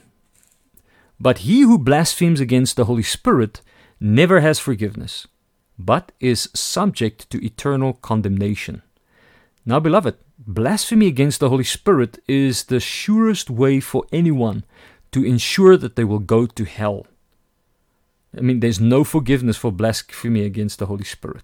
But 1.19 1.39
he 1.39 1.61
who 1.61 1.77
blasphemes 1.77 2.39
against 2.39 2.75
the 2.75 2.85
Holy 2.85 3.03
Spirit 3.03 3.61
never 3.99 4.41
has 4.41 4.59
forgiveness, 4.59 5.27
but 5.77 6.11
is 6.19 6.49
subject 6.53 7.29
to 7.31 7.43
eternal 7.43 7.93
condemnation. 7.93 8.81
Now, 9.65 9.79
beloved, 9.79 10.15
blasphemy 10.39 11.07
against 11.07 11.39
the 11.39 11.49
Holy 11.49 11.63
Spirit 11.63 12.19
is 12.27 12.65
the 12.65 12.79
surest 12.79 13.49
way 13.49 13.79
for 13.79 14.05
anyone 14.11 14.63
to 15.11 15.23
ensure 15.23 15.77
that 15.77 15.95
they 15.95 16.03
will 16.03 16.19
go 16.19 16.45
to 16.45 16.65
hell. 16.65 17.05
I 18.35 18.41
mean, 18.41 18.59
there's 18.59 18.79
no 18.79 19.03
forgiveness 19.03 19.57
for 19.57 19.71
blasphemy 19.71 20.45
against 20.45 20.79
the 20.79 20.85
Holy 20.85 21.03
Spirit. 21.03 21.43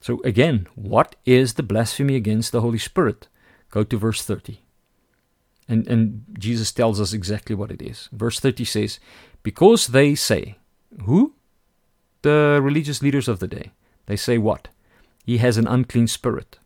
So, 0.00 0.20
again, 0.24 0.68
what 0.74 1.16
is 1.24 1.54
the 1.54 1.62
blasphemy 1.62 2.16
against 2.16 2.52
the 2.52 2.60
Holy 2.60 2.78
Spirit? 2.78 3.28
Go 3.70 3.84
to 3.84 3.96
verse 3.96 4.22
30. 4.22 4.60
And, 5.68 5.86
and 5.88 6.24
Jesus 6.38 6.72
tells 6.72 7.00
us 7.00 7.12
exactly 7.12 7.54
what 7.56 7.70
it 7.70 7.82
is. 7.82 8.08
Verse 8.12 8.38
30 8.38 8.64
says, 8.64 9.00
Because 9.42 9.88
they 9.88 10.14
say, 10.14 10.58
Who? 11.04 11.34
The 12.22 12.60
religious 12.62 13.02
leaders 13.02 13.28
of 13.28 13.40
the 13.40 13.48
day. 13.48 13.72
They 14.06 14.16
say 14.16 14.38
what? 14.38 14.68
He 15.24 15.38
has 15.38 15.56
an 15.56 15.66
unclean 15.66 16.06
spirit. 16.06 16.58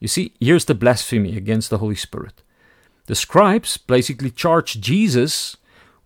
You 0.00 0.08
see, 0.08 0.34
here's 0.40 0.64
the 0.64 0.74
blasphemy 0.74 1.36
against 1.36 1.70
the 1.70 1.78
Holy 1.78 1.94
Spirit. 1.94 2.42
The 3.06 3.14
scribes 3.14 3.76
basically 3.76 4.30
charge 4.30 4.80
Jesus 4.80 5.56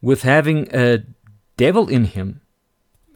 with 0.03 0.23
having 0.23 0.69
a 0.75 1.03
devil 1.57 1.89
in 1.89 2.05
him, 2.05 2.41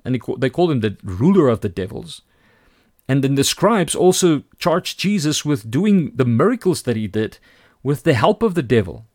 and 0.05 0.15
they 0.39 0.51
call 0.51 0.71
him 0.71 0.81
the 0.81 0.97
ruler 1.03 1.49
of 1.49 1.61
the 1.61 1.69
devils. 1.69 2.23
And 3.09 3.25
then 3.25 3.35
the 3.35 3.45
scribes 3.45 3.95
also 3.95 4.45
charged 4.59 4.99
Jesus 4.99 5.45
with 5.45 5.71
doing 5.71 6.13
the 6.15 6.25
miracles 6.25 6.83
that 6.83 6.97
he 6.97 7.09
did 7.09 7.39
with 7.83 8.05
the 8.05 8.15
help 8.15 8.43
of 8.43 8.55
the 8.55 8.63
devil. 8.63 9.07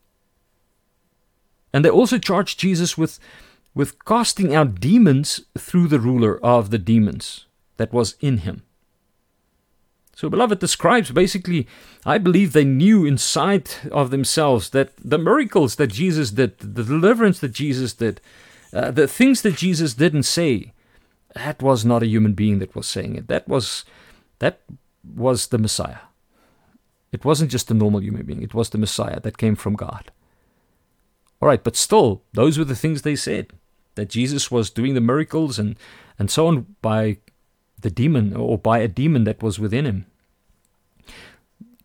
And 1.74 1.84
they 1.84 1.90
also 1.90 2.18
charged 2.18 2.60
Jesus 2.60 2.98
with, 2.98 3.20
with 3.74 4.04
casting 4.06 4.54
out 4.54 4.80
demons 4.80 5.42
through 5.58 5.88
the 5.88 6.00
ruler 6.00 6.44
of 6.44 6.72
the 6.72 6.78
demons 6.78 7.46
that 7.78 7.94
was 7.94 8.16
in 8.20 8.40
him. 8.40 8.64
So, 10.16 10.30
beloved, 10.30 10.62
the 10.62 10.68
scribes 10.68 11.12
basically, 11.12 11.68
I 12.06 12.18
believe 12.18 12.54
they 12.54 12.64
knew 12.64 13.06
inside 13.06 13.70
of 13.92 14.12
themselves 14.12 14.70
that 14.70 14.92
the 14.98 15.18
miracles 15.18 15.76
that 15.76 15.88
Jesus 15.88 16.32
did, 16.32 16.58
the 16.60 16.84
deliverance 16.84 17.40
that 17.40 17.52
Jesus 17.52 17.94
did, 17.94 18.22
uh, 18.76 18.92
the 18.92 19.08
things 19.08 19.42
that 19.42 19.56
Jesus 19.56 19.94
didn't 19.94 20.24
say, 20.24 20.74
that 21.34 21.62
was 21.62 21.86
not 21.86 22.04
a 22.04 22.08
human 22.08 22.34
being 22.34 22.60
that 22.60 22.76
was 22.76 22.88
saying 22.88 23.16
it. 23.16 23.28
That 23.28 23.48
was 23.48 23.86
that 24.40 24.62
was 25.16 25.48
the 25.48 25.58
Messiah. 25.58 26.06
It 27.12 27.24
wasn't 27.24 27.52
just 27.52 27.72
a 27.72 27.74
normal 27.74 28.04
human 28.04 28.26
being. 28.26 28.42
It 28.42 28.54
was 28.54 28.70
the 28.70 28.78
Messiah 28.78 29.22
that 29.22 29.38
came 29.38 29.56
from 29.56 29.76
God. 29.76 30.12
All 31.42 31.48
right, 31.48 31.64
but 31.64 31.78
still, 31.78 32.24
those 32.34 32.58
were 32.58 32.66
the 32.66 32.76
things 32.76 33.02
they 33.02 33.16
said 33.16 33.54
that 33.96 34.10
Jesus 34.10 34.52
was 34.52 34.70
doing 34.70 34.94
the 34.94 35.02
miracles 35.02 35.58
and 35.58 35.78
and 36.20 36.30
so 36.30 36.48
on 36.48 36.76
by 36.82 37.18
the 37.80 37.90
demon 37.90 38.36
or 38.36 38.58
by 38.58 38.80
a 38.80 38.90
demon 38.90 39.24
that 39.24 39.42
was 39.42 39.60
within 39.60 39.86
him. 39.86 40.06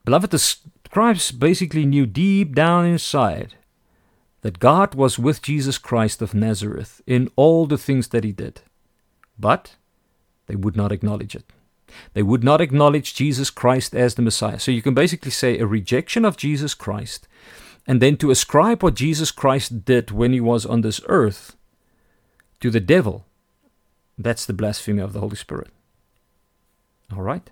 Beloved, 0.04 0.30
the 0.30 0.38
scribes 0.38 1.30
basically 1.30 1.86
knew 1.86 2.06
deep 2.06 2.54
down 2.54 2.86
inside 2.86 3.54
that 4.42 4.58
God 4.58 4.94
was 4.94 5.18
with 5.18 5.42
Jesus 5.42 5.78
Christ 5.78 6.22
of 6.22 6.34
Nazareth 6.34 7.02
in 7.06 7.30
all 7.36 7.66
the 7.66 7.78
things 7.78 8.08
that 8.08 8.24
he 8.24 8.32
did. 8.32 8.62
But 9.38 9.76
they 10.46 10.56
would 10.56 10.76
not 10.76 10.92
acknowledge 10.92 11.34
it. 11.34 11.52
They 12.14 12.22
would 12.22 12.44
not 12.44 12.60
acknowledge 12.60 13.14
Jesus 13.14 13.50
Christ 13.50 13.94
as 13.94 14.14
the 14.14 14.22
Messiah. 14.22 14.58
So 14.58 14.70
you 14.70 14.82
can 14.82 14.94
basically 14.94 15.30
say 15.30 15.58
a 15.58 15.66
rejection 15.66 16.24
of 16.24 16.36
Jesus 16.36 16.74
Christ, 16.74 17.26
and 17.86 18.00
then 18.00 18.16
to 18.18 18.30
ascribe 18.30 18.82
what 18.82 18.94
Jesus 18.94 19.30
Christ 19.30 19.84
did 19.84 20.10
when 20.10 20.32
he 20.32 20.40
was 20.40 20.64
on 20.64 20.82
this 20.82 21.00
earth 21.06 21.56
to 22.60 22.70
the 22.70 22.80
devil, 22.80 23.26
that's 24.16 24.46
the 24.46 24.52
blasphemy 24.52 25.02
of 25.02 25.12
the 25.12 25.20
Holy 25.20 25.36
Spirit. 25.36 25.68
All 27.12 27.22
right? 27.22 27.50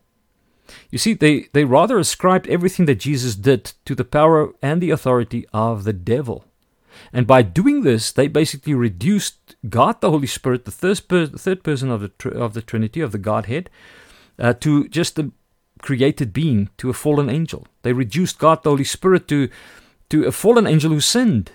You 0.90 0.98
see, 0.98 1.14
they, 1.14 1.48
they 1.52 1.64
rather 1.64 1.98
ascribed 1.98 2.46
everything 2.46 2.86
that 2.86 3.00
Jesus 3.00 3.34
did 3.34 3.72
to 3.86 3.94
the 3.94 4.04
power 4.04 4.52
and 4.62 4.80
the 4.80 4.90
authority 4.90 5.46
of 5.52 5.84
the 5.84 5.94
devil. 5.94 6.44
And 7.12 7.26
by 7.26 7.42
doing 7.42 7.82
this, 7.82 8.12
they 8.12 8.28
basically 8.28 8.74
reduced 8.74 9.56
God, 9.68 10.00
the 10.00 10.10
Holy 10.10 10.26
Spirit, 10.26 10.64
the 10.64 10.70
third, 10.70 11.06
per- 11.08 11.26
third 11.26 11.62
person 11.62 11.90
of 11.90 12.00
the, 12.00 12.08
tr- 12.08 12.28
of 12.28 12.54
the 12.54 12.62
Trinity, 12.62 13.00
of 13.00 13.12
the 13.12 13.18
Godhead, 13.18 13.70
uh, 14.38 14.52
to 14.54 14.88
just 14.88 15.18
a 15.18 15.32
created 15.80 16.32
being, 16.32 16.70
to 16.76 16.90
a 16.90 16.94
fallen 16.94 17.30
angel. 17.30 17.66
They 17.82 17.92
reduced 17.92 18.38
God, 18.38 18.62
the 18.62 18.70
Holy 18.70 18.84
Spirit, 18.84 19.28
to, 19.28 19.48
to 20.10 20.26
a 20.26 20.32
fallen 20.32 20.66
angel 20.66 20.90
who 20.90 21.00
sinned 21.00 21.52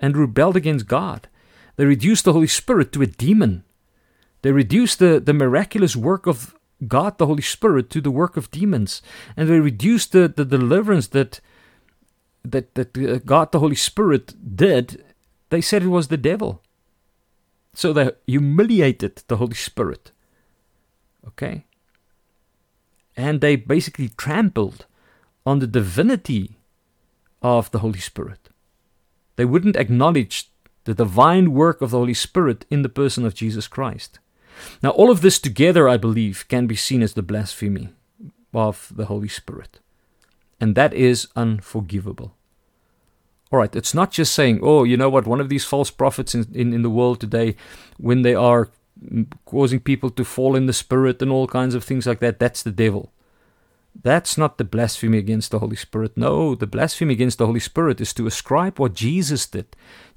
and 0.00 0.16
rebelled 0.16 0.56
against 0.56 0.86
God. 0.86 1.28
They 1.76 1.84
reduced 1.84 2.24
the 2.24 2.32
Holy 2.32 2.46
Spirit 2.46 2.92
to 2.92 3.02
a 3.02 3.06
demon. 3.06 3.64
They 4.42 4.52
reduced 4.52 4.98
the, 4.98 5.20
the 5.20 5.34
miraculous 5.34 5.96
work 5.96 6.26
of 6.26 6.54
God, 6.86 7.18
the 7.18 7.26
Holy 7.26 7.42
Spirit, 7.42 7.90
to 7.90 8.00
the 8.00 8.10
work 8.10 8.36
of 8.36 8.50
demons, 8.50 9.00
and 9.36 9.48
they 9.48 9.60
reduced 9.60 10.12
the, 10.12 10.28
the 10.28 10.44
deliverance 10.44 11.08
that 11.08 11.40
that 12.52 12.74
that 12.74 12.96
uh, 12.96 13.18
God, 13.24 13.52
the 13.52 13.60
Holy 13.60 13.76
Spirit, 13.76 14.34
did. 14.56 15.04
They 15.50 15.60
said 15.60 15.82
it 15.82 15.88
was 15.88 16.08
the 16.08 16.16
devil. 16.16 16.62
So 17.74 17.92
they 17.92 18.10
humiliated 18.26 19.22
the 19.28 19.36
Holy 19.36 19.54
Spirit. 19.54 20.12
Okay, 21.26 21.66
and 23.16 23.40
they 23.40 23.56
basically 23.56 24.10
trampled 24.10 24.86
on 25.44 25.58
the 25.58 25.66
divinity 25.66 26.58
of 27.42 27.70
the 27.70 27.80
Holy 27.80 28.00
Spirit. 28.00 28.48
They 29.36 29.44
wouldn't 29.44 29.76
acknowledge 29.76 30.50
the 30.84 30.94
divine 30.94 31.52
work 31.52 31.82
of 31.82 31.90
the 31.90 31.98
Holy 31.98 32.14
Spirit 32.14 32.64
in 32.70 32.82
the 32.82 32.88
person 32.88 33.24
of 33.24 33.34
Jesus 33.34 33.68
Christ. 33.68 34.18
Now, 34.82 34.90
all 34.90 35.10
of 35.10 35.20
this 35.20 35.38
together, 35.38 35.88
I 35.88 35.96
believe, 35.96 36.46
can 36.48 36.66
be 36.66 36.76
seen 36.76 37.02
as 37.02 37.14
the 37.14 37.22
blasphemy 37.22 37.90
of 38.54 38.92
the 38.94 39.06
Holy 39.06 39.28
Spirit. 39.28 39.80
And 40.60 40.74
that 40.74 40.94
is 40.94 41.28
unforgivable. 41.36 42.35
All 43.52 43.60
right, 43.60 43.74
it's 43.76 43.94
not 43.94 44.10
just 44.10 44.34
saying, 44.34 44.60
oh, 44.62 44.84
you 44.84 44.96
know 44.96 45.08
what, 45.08 45.26
one 45.26 45.40
of 45.40 45.48
these 45.48 45.64
false 45.64 45.90
prophets 45.90 46.34
in, 46.34 46.46
in, 46.52 46.72
in 46.72 46.82
the 46.82 46.90
world 46.90 47.20
today, 47.20 47.54
when 47.96 48.22
they 48.22 48.34
are 48.34 48.70
mm, 49.00 49.26
causing 49.44 49.78
people 49.78 50.10
to 50.10 50.24
fall 50.24 50.56
in 50.56 50.66
the 50.66 50.72
spirit 50.72 51.22
and 51.22 51.30
all 51.30 51.46
kinds 51.46 51.74
of 51.74 51.84
things 51.84 52.06
like 52.06 52.18
that, 52.20 52.40
that's 52.40 52.62
the 52.62 52.72
devil. 52.72 53.12
That's 54.02 54.36
not 54.36 54.58
the 54.58 54.64
blasphemy 54.64 55.18
against 55.18 55.50
the 55.50 55.60
Holy 55.60 55.76
Spirit. 55.76 56.16
No, 56.16 56.54
the 56.54 56.66
blasphemy 56.66 57.14
against 57.14 57.38
the 57.38 57.46
Holy 57.46 57.60
Spirit 57.60 58.00
is 58.00 58.12
to 58.14 58.26
ascribe 58.26 58.78
what 58.78 58.94
Jesus 58.94 59.46
did, 59.46 59.66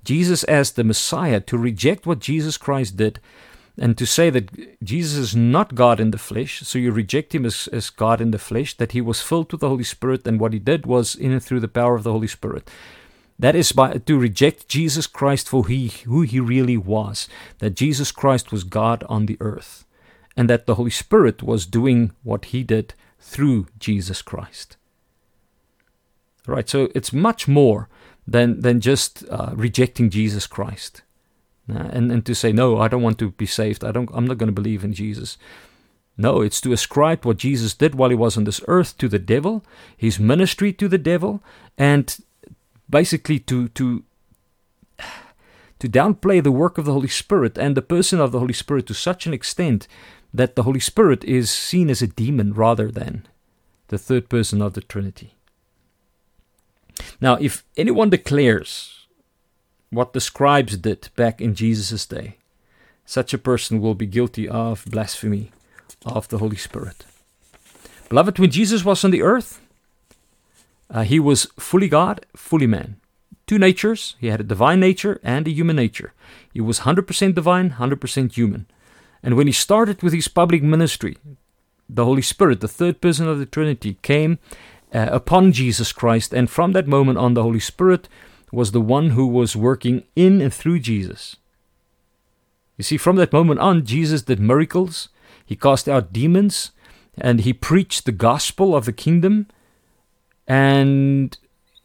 Jesus 0.03 0.43
as 0.45 0.71
the 0.71 0.83
Messiah, 0.83 1.39
to 1.41 1.57
reject 1.57 2.05
what 2.05 2.19
Jesus 2.19 2.57
Christ 2.57 2.97
did, 2.97 3.19
and 3.77 3.97
to 3.97 4.05
say 4.05 4.29
that 4.29 4.83
Jesus 4.83 5.17
is 5.17 5.35
not 5.35 5.75
God 5.75 5.99
in 5.99 6.11
the 6.11 6.17
flesh, 6.17 6.61
so 6.61 6.77
you 6.77 6.91
reject 6.91 7.33
him 7.33 7.45
as, 7.45 7.69
as 7.71 7.89
God 7.89 8.19
in 8.19 8.31
the 8.31 8.39
flesh, 8.39 8.75
that 8.77 8.91
he 8.91 9.01
was 9.01 9.21
filled 9.21 9.51
with 9.51 9.61
the 9.61 9.69
Holy 9.69 9.83
Spirit, 9.83 10.27
and 10.27 10.39
what 10.39 10.51
he 10.51 10.59
did 10.59 10.85
was 10.85 11.15
in 11.15 11.31
and 11.31 11.41
through 11.41 11.61
the 11.61 11.67
power 11.67 11.95
of 11.95 12.03
the 12.03 12.11
Holy 12.11 12.27
Spirit. 12.27 12.69
That 13.39 13.55
is 13.55 13.71
by 13.71 13.93
to 13.93 14.19
reject 14.19 14.67
Jesus 14.67 15.07
Christ 15.07 15.47
for 15.47 15.65
he, 15.65 15.87
who 15.87 16.23
he 16.23 16.41
really 16.41 16.75
was, 16.75 17.29
that 17.59 17.75
Jesus 17.75 18.11
Christ 18.11 18.51
was 18.51 18.65
God 18.65 19.05
on 19.07 19.25
the 19.25 19.37
earth, 19.39 19.85
and 20.35 20.49
that 20.49 20.67
the 20.67 20.75
Holy 20.75 20.91
Spirit 20.91 21.41
was 21.41 21.65
doing 21.65 22.11
what 22.23 22.45
he 22.45 22.63
did 22.63 22.93
through 23.17 23.67
Jesus 23.79 24.21
Christ. 24.21 24.75
Right, 26.45 26.67
so 26.67 26.89
it's 26.93 27.13
much 27.13 27.47
more 27.47 27.87
than 28.27 28.59
than 28.61 28.81
just 28.81 29.23
uh, 29.29 29.51
rejecting 29.55 30.09
Jesus 30.09 30.45
Christ, 30.45 31.03
uh, 31.73 31.89
and 31.93 32.11
and 32.11 32.25
to 32.25 32.35
say 32.35 32.51
no, 32.51 32.77
I 32.77 32.89
don't 32.89 33.03
want 33.03 33.19
to 33.19 33.31
be 33.31 33.45
saved. 33.45 33.85
I 33.85 33.91
don't. 33.91 34.09
I'm 34.13 34.27
not 34.27 34.37
going 34.37 34.53
to 34.53 34.61
believe 34.61 34.83
in 34.83 34.93
Jesus. 34.93 35.37
No, 36.17 36.41
it's 36.41 36.59
to 36.61 36.73
ascribe 36.73 37.23
what 37.23 37.37
Jesus 37.37 37.73
did 37.73 37.95
while 37.95 38.09
he 38.09 38.15
was 38.15 38.35
on 38.35 38.43
this 38.43 38.61
earth 38.67 38.97
to 38.97 39.07
the 39.07 39.19
devil, 39.19 39.63
his 39.95 40.19
ministry 40.19 40.73
to 40.73 40.89
the 40.89 40.97
devil, 40.97 41.41
and 41.77 42.17
basically 42.89 43.39
to 43.39 43.67
to 43.69 44.03
to 45.79 45.87
downplay 45.87 46.43
the 46.43 46.51
work 46.51 46.77
of 46.77 46.85
the 46.85 46.93
Holy 46.93 47.07
Spirit 47.07 47.57
and 47.57 47.75
the 47.75 47.81
person 47.81 48.19
of 48.19 48.31
the 48.31 48.39
Holy 48.39 48.53
Spirit 48.53 48.85
to 48.87 48.93
such 48.93 49.25
an 49.25 49.33
extent 49.33 49.87
that 50.33 50.55
the 50.55 50.63
Holy 50.63 50.79
Spirit 50.79 51.23
is 51.23 51.49
seen 51.49 51.89
as 51.89 52.01
a 52.01 52.07
demon 52.07 52.53
rather 52.53 52.91
than 52.91 53.25
the 53.87 53.97
third 53.97 54.29
person 54.29 54.61
of 54.61 54.73
the 54.73 54.81
Trinity. 54.81 55.33
Now, 57.21 57.35
if 57.35 57.63
anyone 57.77 58.09
declares 58.09 59.07
what 59.89 60.13
the 60.13 60.21
scribes 60.21 60.77
did 60.77 61.09
back 61.15 61.41
in 61.41 61.55
Jesus' 61.55 62.05
day, 62.05 62.37
such 63.05 63.33
a 63.33 63.39
person 63.39 63.81
will 63.81 63.95
be 63.95 64.05
guilty 64.05 64.47
of 64.47 64.85
blasphemy 64.85 65.51
of 66.05 66.27
the 66.27 66.37
Holy 66.37 66.57
Spirit. 66.57 67.05
Beloved, 68.09 68.37
when 68.37 68.51
Jesus 68.51 68.85
was 68.85 69.03
on 69.03 69.11
the 69.11 69.23
earth, 69.23 69.61
uh, 70.89 71.03
he 71.03 71.19
was 71.19 71.45
fully 71.57 71.87
God, 71.87 72.25
fully 72.35 72.67
man. 72.67 72.99
Two 73.47 73.57
natures. 73.59 74.15
He 74.19 74.27
had 74.27 74.39
a 74.39 74.43
divine 74.43 74.79
nature 74.79 75.19
and 75.23 75.47
a 75.47 75.51
human 75.51 75.75
nature. 75.75 76.13
He 76.53 76.61
was 76.61 76.81
100% 76.81 77.35
divine, 77.35 77.71
100% 77.71 78.33
human. 78.33 78.67
And 79.23 79.35
when 79.35 79.47
he 79.47 79.53
started 79.53 80.01
with 80.01 80.13
his 80.13 80.27
public 80.27 80.63
ministry, 80.63 81.17
the 81.89 82.05
Holy 82.05 82.21
Spirit, 82.21 82.61
the 82.61 82.67
third 82.67 83.01
person 83.01 83.27
of 83.27 83.39
the 83.39 83.45
Trinity, 83.45 83.97
came 84.01 84.39
uh, 84.93 85.09
upon 85.11 85.51
Jesus 85.51 85.91
Christ. 85.91 86.33
And 86.33 86.49
from 86.49 86.73
that 86.73 86.87
moment 86.87 87.17
on, 87.17 87.33
the 87.33 87.43
Holy 87.43 87.59
Spirit 87.59 88.07
was 88.51 88.71
the 88.71 88.81
one 88.81 89.11
who 89.11 89.27
was 89.27 89.55
working 89.55 90.03
in 90.15 90.41
and 90.41 90.53
through 90.53 90.79
Jesus. 90.79 91.35
You 92.77 92.83
see, 92.83 92.97
from 92.97 93.17
that 93.17 93.33
moment 93.33 93.59
on, 93.59 93.85
Jesus 93.85 94.21
did 94.21 94.39
miracles, 94.39 95.09
he 95.45 95.55
cast 95.55 95.89
out 95.89 96.13
demons, 96.13 96.71
and 97.17 97.41
he 97.41 97.51
preached 97.51 98.05
the 98.05 98.11
gospel 98.11 98.75
of 98.75 98.85
the 98.85 98.93
kingdom. 98.93 99.47
And 100.49 101.37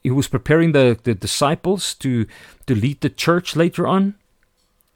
he 0.03 0.11
was 0.11 0.27
preparing 0.27 0.73
the, 0.73 0.99
the 1.03 1.15
disciples 1.15 1.95
to, 1.97 2.27
to 2.67 2.75
lead 2.75 3.03
the 3.03 3.11
church 3.11 3.55
later 3.55 3.87
on. 3.87 4.15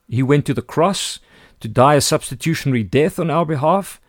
He 0.08 0.22
went 0.22 0.46
to 0.46 0.54
the 0.54 0.62
cross 0.62 1.20
to 1.60 1.68
die 1.68 1.94
a 1.94 2.00
substitutionary 2.00 2.82
death 2.82 3.18
on 3.18 3.30
our 3.30 3.44
behalf. 3.44 4.00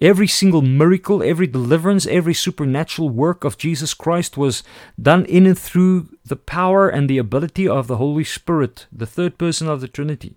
Every 0.00 0.28
single 0.28 0.62
miracle, 0.62 1.22
every 1.22 1.46
deliverance, 1.46 2.06
every 2.06 2.34
supernatural 2.34 3.08
work 3.08 3.44
of 3.44 3.58
Jesus 3.58 3.94
Christ 3.94 4.36
was 4.36 4.62
done 5.00 5.24
in 5.24 5.46
and 5.46 5.58
through 5.58 6.10
the 6.24 6.36
power 6.36 6.88
and 6.88 7.08
the 7.08 7.18
ability 7.18 7.66
of 7.66 7.86
the 7.86 7.96
Holy 7.96 8.24
Spirit, 8.24 8.86
the 8.92 9.06
third 9.06 9.38
person 9.38 9.68
of 9.68 9.80
the 9.80 9.88
Trinity, 9.88 10.36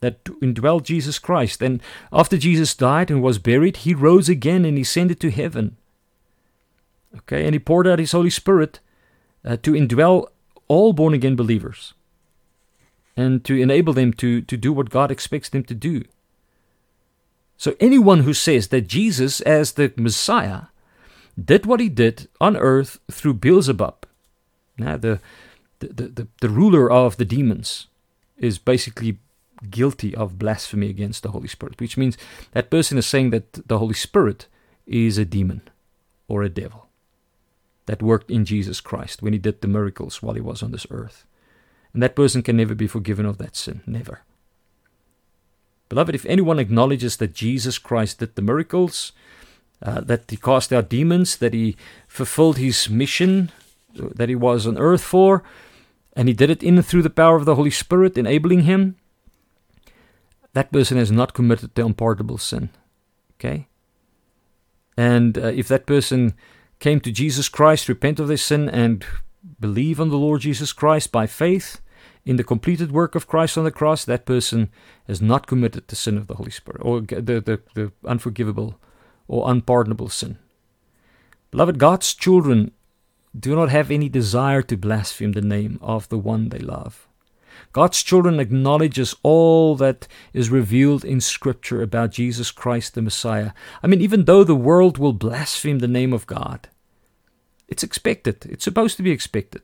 that 0.00 0.28
indwelt 0.42 0.84
Jesus 0.84 1.18
Christ. 1.20 1.62
And 1.62 1.80
after 2.12 2.36
Jesus 2.36 2.74
died 2.74 3.10
and 3.10 3.22
was 3.22 3.38
buried, 3.38 3.78
he 3.78 3.94
rose 3.94 4.28
again 4.28 4.64
and 4.64 4.76
ascended 4.76 5.20
to 5.20 5.30
heaven. 5.30 5.76
Okay, 7.18 7.44
and 7.44 7.54
he 7.54 7.58
poured 7.58 7.86
out 7.86 7.98
his 7.98 8.12
Holy 8.12 8.30
Spirit 8.30 8.80
uh, 9.44 9.56
to 9.58 9.72
indwell 9.72 10.28
all 10.68 10.92
born 10.92 11.14
again 11.14 11.36
believers 11.36 11.94
and 13.16 13.44
to 13.44 13.60
enable 13.60 13.92
them 13.92 14.12
to, 14.14 14.40
to 14.40 14.56
do 14.56 14.72
what 14.72 14.90
God 14.90 15.10
expects 15.10 15.48
them 15.48 15.64
to 15.64 15.74
do. 15.74 16.04
So, 17.56 17.76
anyone 17.78 18.20
who 18.20 18.34
says 18.34 18.68
that 18.68 18.88
Jesus, 18.88 19.40
as 19.42 19.72
the 19.72 19.92
Messiah, 19.96 20.62
did 21.42 21.66
what 21.66 21.80
he 21.80 21.88
did 21.88 22.28
on 22.40 22.56
earth 22.56 22.98
through 23.10 23.34
Beelzebub, 23.34 24.06
now 24.78 24.96
the, 24.96 25.20
the, 25.78 25.88
the, 25.88 26.28
the 26.40 26.48
ruler 26.48 26.90
of 26.90 27.18
the 27.18 27.24
demons, 27.24 27.86
is 28.36 28.58
basically 28.58 29.18
guilty 29.70 30.14
of 30.14 30.38
blasphemy 30.38 30.88
against 30.88 31.22
the 31.22 31.30
Holy 31.30 31.46
Spirit, 31.46 31.80
which 31.80 31.96
means 31.96 32.16
that 32.52 32.70
person 32.70 32.98
is 32.98 33.06
saying 33.06 33.30
that 33.30 33.68
the 33.68 33.78
Holy 33.78 33.94
Spirit 33.94 34.46
is 34.86 35.18
a 35.18 35.24
demon 35.24 35.62
or 36.26 36.42
a 36.42 36.48
devil 36.48 36.88
that 37.92 38.00
worked 38.00 38.30
in 38.30 38.46
Jesus 38.46 38.80
Christ 38.80 39.20
when 39.20 39.34
he 39.34 39.38
did 39.38 39.60
the 39.60 39.68
miracles 39.68 40.22
while 40.22 40.32
he 40.32 40.40
was 40.40 40.62
on 40.62 40.70
this 40.70 40.86
earth. 40.90 41.26
And 41.92 42.02
that 42.02 42.16
person 42.16 42.42
can 42.42 42.56
never 42.56 42.74
be 42.74 42.86
forgiven 42.86 43.26
of 43.26 43.36
that 43.36 43.54
sin. 43.54 43.82
Never. 43.86 44.22
Beloved, 45.90 46.14
if 46.14 46.24
anyone 46.24 46.58
acknowledges 46.58 47.18
that 47.18 47.34
Jesus 47.34 47.76
Christ 47.76 48.20
did 48.20 48.34
the 48.34 48.40
miracles, 48.40 49.12
uh, 49.82 50.00
that 50.00 50.30
he 50.30 50.38
cast 50.38 50.72
out 50.72 50.88
demons, 50.88 51.36
that 51.36 51.52
he 51.52 51.76
fulfilled 52.08 52.56
his 52.56 52.88
mission 52.88 53.52
uh, 54.00 54.08
that 54.14 54.30
he 54.30 54.36
was 54.36 54.66
on 54.66 54.78
earth 54.78 55.04
for, 55.04 55.42
and 56.16 56.28
he 56.28 56.34
did 56.34 56.48
it 56.48 56.62
in 56.62 56.76
and 56.76 56.86
through 56.86 57.02
the 57.02 57.10
power 57.10 57.36
of 57.36 57.44
the 57.44 57.56
Holy 57.56 57.70
Spirit, 57.70 58.16
enabling 58.16 58.60
him, 58.60 58.96
that 60.54 60.72
person 60.72 60.96
has 60.96 61.12
not 61.12 61.34
committed 61.34 61.74
the 61.74 61.84
unpardonable 61.84 62.38
sin. 62.38 62.70
Okay? 63.34 63.66
And 64.96 65.36
uh, 65.36 65.48
if 65.48 65.68
that 65.68 65.84
person 65.84 66.32
came 66.82 67.00
to 67.00 67.12
Jesus 67.12 67.48
Christ, 67.48 67.88
repent 67.88 68.18
of 68.18 68.26
their 68.26 68.36
sin, 68.36 68.68
and 68.68 69.06
believe 69.60 70.00
on 70.00 70.10
the 70.10 70.18
Lord 70.18 70.40
Jesus 70.40 70.72
Christ 70.72 71.12
by 71.12 71.28
faith 71.28 71.80
in 72.24 72.36
the 72.36 72.44
completed 72.44 72.90
work 72.90 73.14
of 73.14 73.28
Christ 73.28 73.56
on 73.56 73.62
the 73.62 73.70
cross, 73.70 74.04
that 74.04 74.26
person 74.26 74.68
has 75.06 75.22
not 75.22 75.46
committed 75.46 75.86
the 75.86 75.96
sin 75.96 76.18
of 76.18 76.26
the 76.26 76.34
Holy 76.34 76.50
Spirit 76.50 76.80
or 76.84 77.00
the, 77.00 77.20
the, 77.20 77.60
the 77.74 77.92
unforgivable 78.04 78.80
or 79.28 79.48
unpardonable 79.48 80.08
sin. 80.08 80.38
Beloved, 81.52 81.78
God's 81.78 82.14
children 82.14 82.72
do 83.38 83.54
not 83.54 83.70
have 83.70 83.90
any 83.90 84.08
desire 84.08 84.62
to 84.62 84.76
blaspheme 84.76 85.32
the 85.32 85.40
name 85.40 85.78
of 85.80 86.08
the 86.08 86.18
one 86.18 86.48
they 86.48 86.58
love. 86.58 87.06
God's 87.72 88.02
children 88.02 88.40
acknowledges 88.40 89.14
all 89.22 89.76
that 89.76 90.08
is 90.32 90.50
revealed 90.50 91.04
in 91.04 91.20
Scripture 91.20 91.80
about 91.80 92.10
Jesus 92.10 92.50
Christ 92.50 92.94
the 92.94 93.02
Messiah. 93.02 93.52
I 93.82 93.86
mean, 93.86 94.00
even 94.00 94.24
though 94.24 94.42
the 94.42 94.56
world 94.56 94.98
will 94.98 95.12
blaspheme 95.12 95.78
the 95.78 95.88
name 95.88 96.12
of 96.12 96.26
God, 96.26 96.68
it's 97.72 97.82
expected. 97.82 98.44
It's 98.44 98.64
supposed 98.64 98.98
to 98.98 99.02
be 99.02 99.10
expected. 99.10 99.62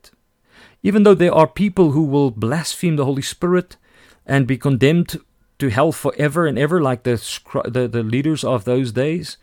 Even 0.83 1.03
though 1.03 1.15
there 1.15 1.35
are 1.35 1.47
people 1.47 1.91
who 1.91 2.05
will 2.05 2.31
blaspheme 2.31 2.97
the 2.97 3.05
Holy 3.05 3.21
Spirit 3.21 3.77
and 4.25 4.47
be 4.47 4.57
condemned 4.57 5.21
to 5.59 5.69
hell 5.69 5.93
forever 5.93 6.47
and 6.47 6.59
ever, 6.59 6.81
like 6.81 7.03
the, 7.03 7.17
the, 7.67 7.87
the 7.87 8.03
leaders 8.03 8.45
of 8.45 8.65
those 8.65 8.93
days, 8.93 9.37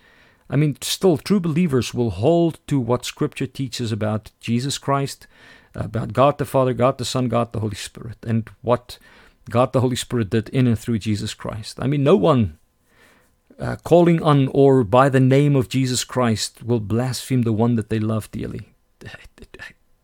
I 0.49 0.55
mean, 0.55 0.77
still, 0.81 1.17
true 1.17 1.39
believers 1.39 1.93
will 1.93 2.09
hold 2.09 2.59
to 2.65 2.79
what 2.79 3.05
Scripture 3.05 3.45
teaches 3.45 3.91
about 3.91 4.31
Jesus 4.39 4.79
Christ, 4.79 5.27
about 5.75 6.13
God 6.13 6.39
the 6.39 6.45
Father, 6.45 6.73
God 6.73 6.97
the 6.97 7.05
Son, 7.05 7.27
God 7.27 7.53
the 7.53 7.59
Holy 7.59 7.75
Spirit, 7.75 8.17
and 8.25 8.49
what 8.63 8.97
God 9.51 9.73
the 9.73 9.81
Holy 9.81 9.95
Spirit 9.95 10.31
did 10.31 10.49
in 10.49 10.65
and 10.65 10.79
through 10.79 10.99
Jesus 10.99 11.35
Christ. 11.35 11.77
I 11.79 11.85
mean, 11.85 12.03
no 12.03 12.15
one 12.15 12.57
uh, 13.59 13.77
calling 13.83 14.21
on 14.21 14.47
or 14.49 14.83
by 14.83 15.09
the 15.09 15.19
name 15.19 15.55
of 15.55 15.69
Jesus 15.69 16.03
Christ 16.03 16.63
will 16.63 16.79
blaspheme 16.79 17.43
the 17.43 17.53
one 17.53 17.75
that 17.75 17.89
they 17.89 17.99
love 17.99 18.29
dearly. 18.31 18.69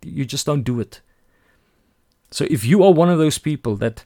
You 0.03 0.25
just 0.25 0.45
don't 0.45 0.63
do 0.63 0.79
it. 0.79 1.01
So 2.31 2.45
if 2.49 2.63
you 2.65 2.83
are 2.83 2.93
one 2.93 3.09
of 3.09 3.19
those 3.19 3.37
people 3.37 3.75
that 3.77 4.03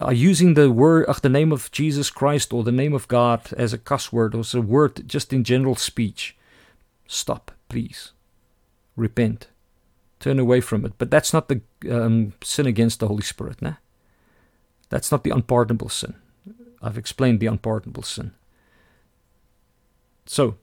are 0.00 0.12
using 0.12 0.54
the 0.54 0.70
word 0.70 1.04
of 1.06 1.20
the 1.22 1.28
name 1.28 1.52
of 1.52 1.70
Jesus 1.72 2.10
Christ 2.10 2.52
or 2.52 2.62
the 2.62 2.72
name 2.72 2.94
of 2.94 3.08
God 3.08 3.52
as 3.52 3.72
a 3.72 3.78
cuss 3.78 4.12
word 4.12 4.34
or 4.34 4.40
as 4.40 4.54
a 4.54 4.60
word 4.60 5.08
just 5.08 5.32
in 5.32 5.44
general 5.44 5.76
speech, 5.76 6.36
stop, 7.06 7.50
please. 7.68 8.12
Repent. 8.96 9.48
Turn 10.20 10.38
away 10.38 10.60
from 10.60 10.84
it. 10.84 10.92
But 10.98 11.10
that's 11.10 11.32
not 11.32 11.48
the 11.48 11.60
um, 11.90 12.32
sin 12.42 12.66
against 12.66 13.00
the 13.00 13.08
Holy 13.08 13.22
Spirit, 13.22 13.60
nah? 13.62 13.74
That's 14.88 15.12
not 15.12 15.22
the 15.22 15.30
unpardonable 15.30 15.90
sin. 15.90 16.14
I've 16.82 16.98
explained 16.98 17.40
the 17.40 17.46
unpardonable 17.46 18.02
sin. 18.02 18.32
So, 20.28 20.56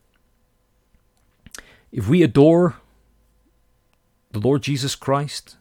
if 1.92 2.08
we 2.08 2.22
adore 2.22 2.76
the 4.32 4.38
Lord 4.38 4.62
Jesus 4.62 4.94
Christ, 4.94 5.56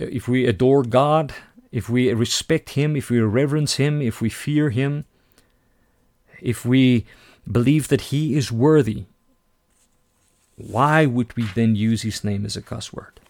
uh, 0.00 0.06
if 0.06 0.26
we 0.26 0.46
adore 0.46 0.82
God, 0.82 1.34
if 1.70 1.90
we 1.90 2.10
respect 2.12 2.70
Him, 2.70 2.96
if 2.96 3.10
we 3.10 3.20
reverence 3.20 3.74
Him, 3.74 4.00
if 4.00 4.22
we 4.22 4.30
fear 4.30 4.70
Him, 4.70 5.04
if 6.40 6.64
we 6.64 7.04
believe 7.50 7.88
that 7.88 8.12
He 8.12 8.36
is 8.36 8.50
worthy 8.50 9.04
why 10.56 11.06
would 11.06 11.36
we 11.36 11.44
then 11.54 11.74
use 11.74 12.02
his 12.02 12.22
name 12.22 12.46
as 12.46 12.56
a 12.56 12.62
cuss 12.62 12.92
word? 12.92 13.20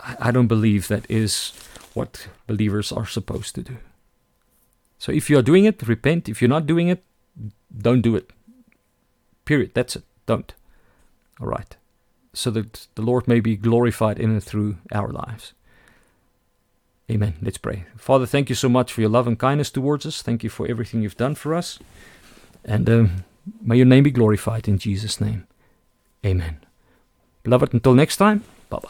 I, 0.00 0.16
I 0.20 0.30
don't 0.30 0.46
believe 0.46 0.88
that 0.88 1.10
is 1.10 1.52
what 1.94 2.28
believers 2.46 2.92
are 2.92 3.06
supposed 3.06 3.54
to 3.56 3.62
do. 3.62 3.76
So 4.98 5.12
if 5.12 5.30
you 5.30 5.38
are 5.38 5.42
doing 5.42 5.64
it, 5.64 5.86
repent. 5.86 6.28
If 6.28 6.40
you're 6.40 6.48
not 6.48 6.66
doing 6.66 6.88
it, 6.88 7.04
don't 7.76 8.00
do 8.02 8.16
it. 8.16 8.30
Period. 9.48 9.70
That's 9.72 9.96
it. 9.96 10.04
Don't. 10.26 10.52
All 11.40 11.46
right. 11.46 11.74
So 12.34 12.50
that 12.50 12.86
the 12.96 13.00
Lord 13.00 13.26
may 13.26 13.40
be 13.40 13.56
glorified 13.56 14.18
in 14.18 14.28
and 14.28 14.44
through 14.44 14.76
our 14.92 15.08
lives. 15.08 15.54
Amen. 17.10 17.36
Let's 17.40 17.56
pray. 17.56 17.86
Father, 17.96 18.26
thank 18.26 18.50
you 18.50 18.54
so 18.54 18.68
much 18.68 18.92
for 18.92 19.00
your 19.00 19.08
love 19.08 19.26
and 19.26 19.38
kindness 19.38 19.70
towards 19.70 20.04
us. 20.04 20.20
Thank 20.20 20.44
you 20.44 20.50
for 20.50 20.68
everything 20.68 21.00
you've 21.00 21.16
done 21.16 21.34
for 21.34 21.54
us. 21.54 21.78
And 22.62 22.90
um, 22.90 23.24
may 23.62 23.78
your 23.78 23.86
name 23.86 24.04
be 24.04 24.10
glorified 24.10 24.68
in 24.68 24.76
Jesus' 24.76 25.18
name. 25.18 25.46
Amen. 26.26 26.60
Beloved, 27.42 27.72
until 27.72 27.94
next 27.94 28.18
time, 28.18 28.44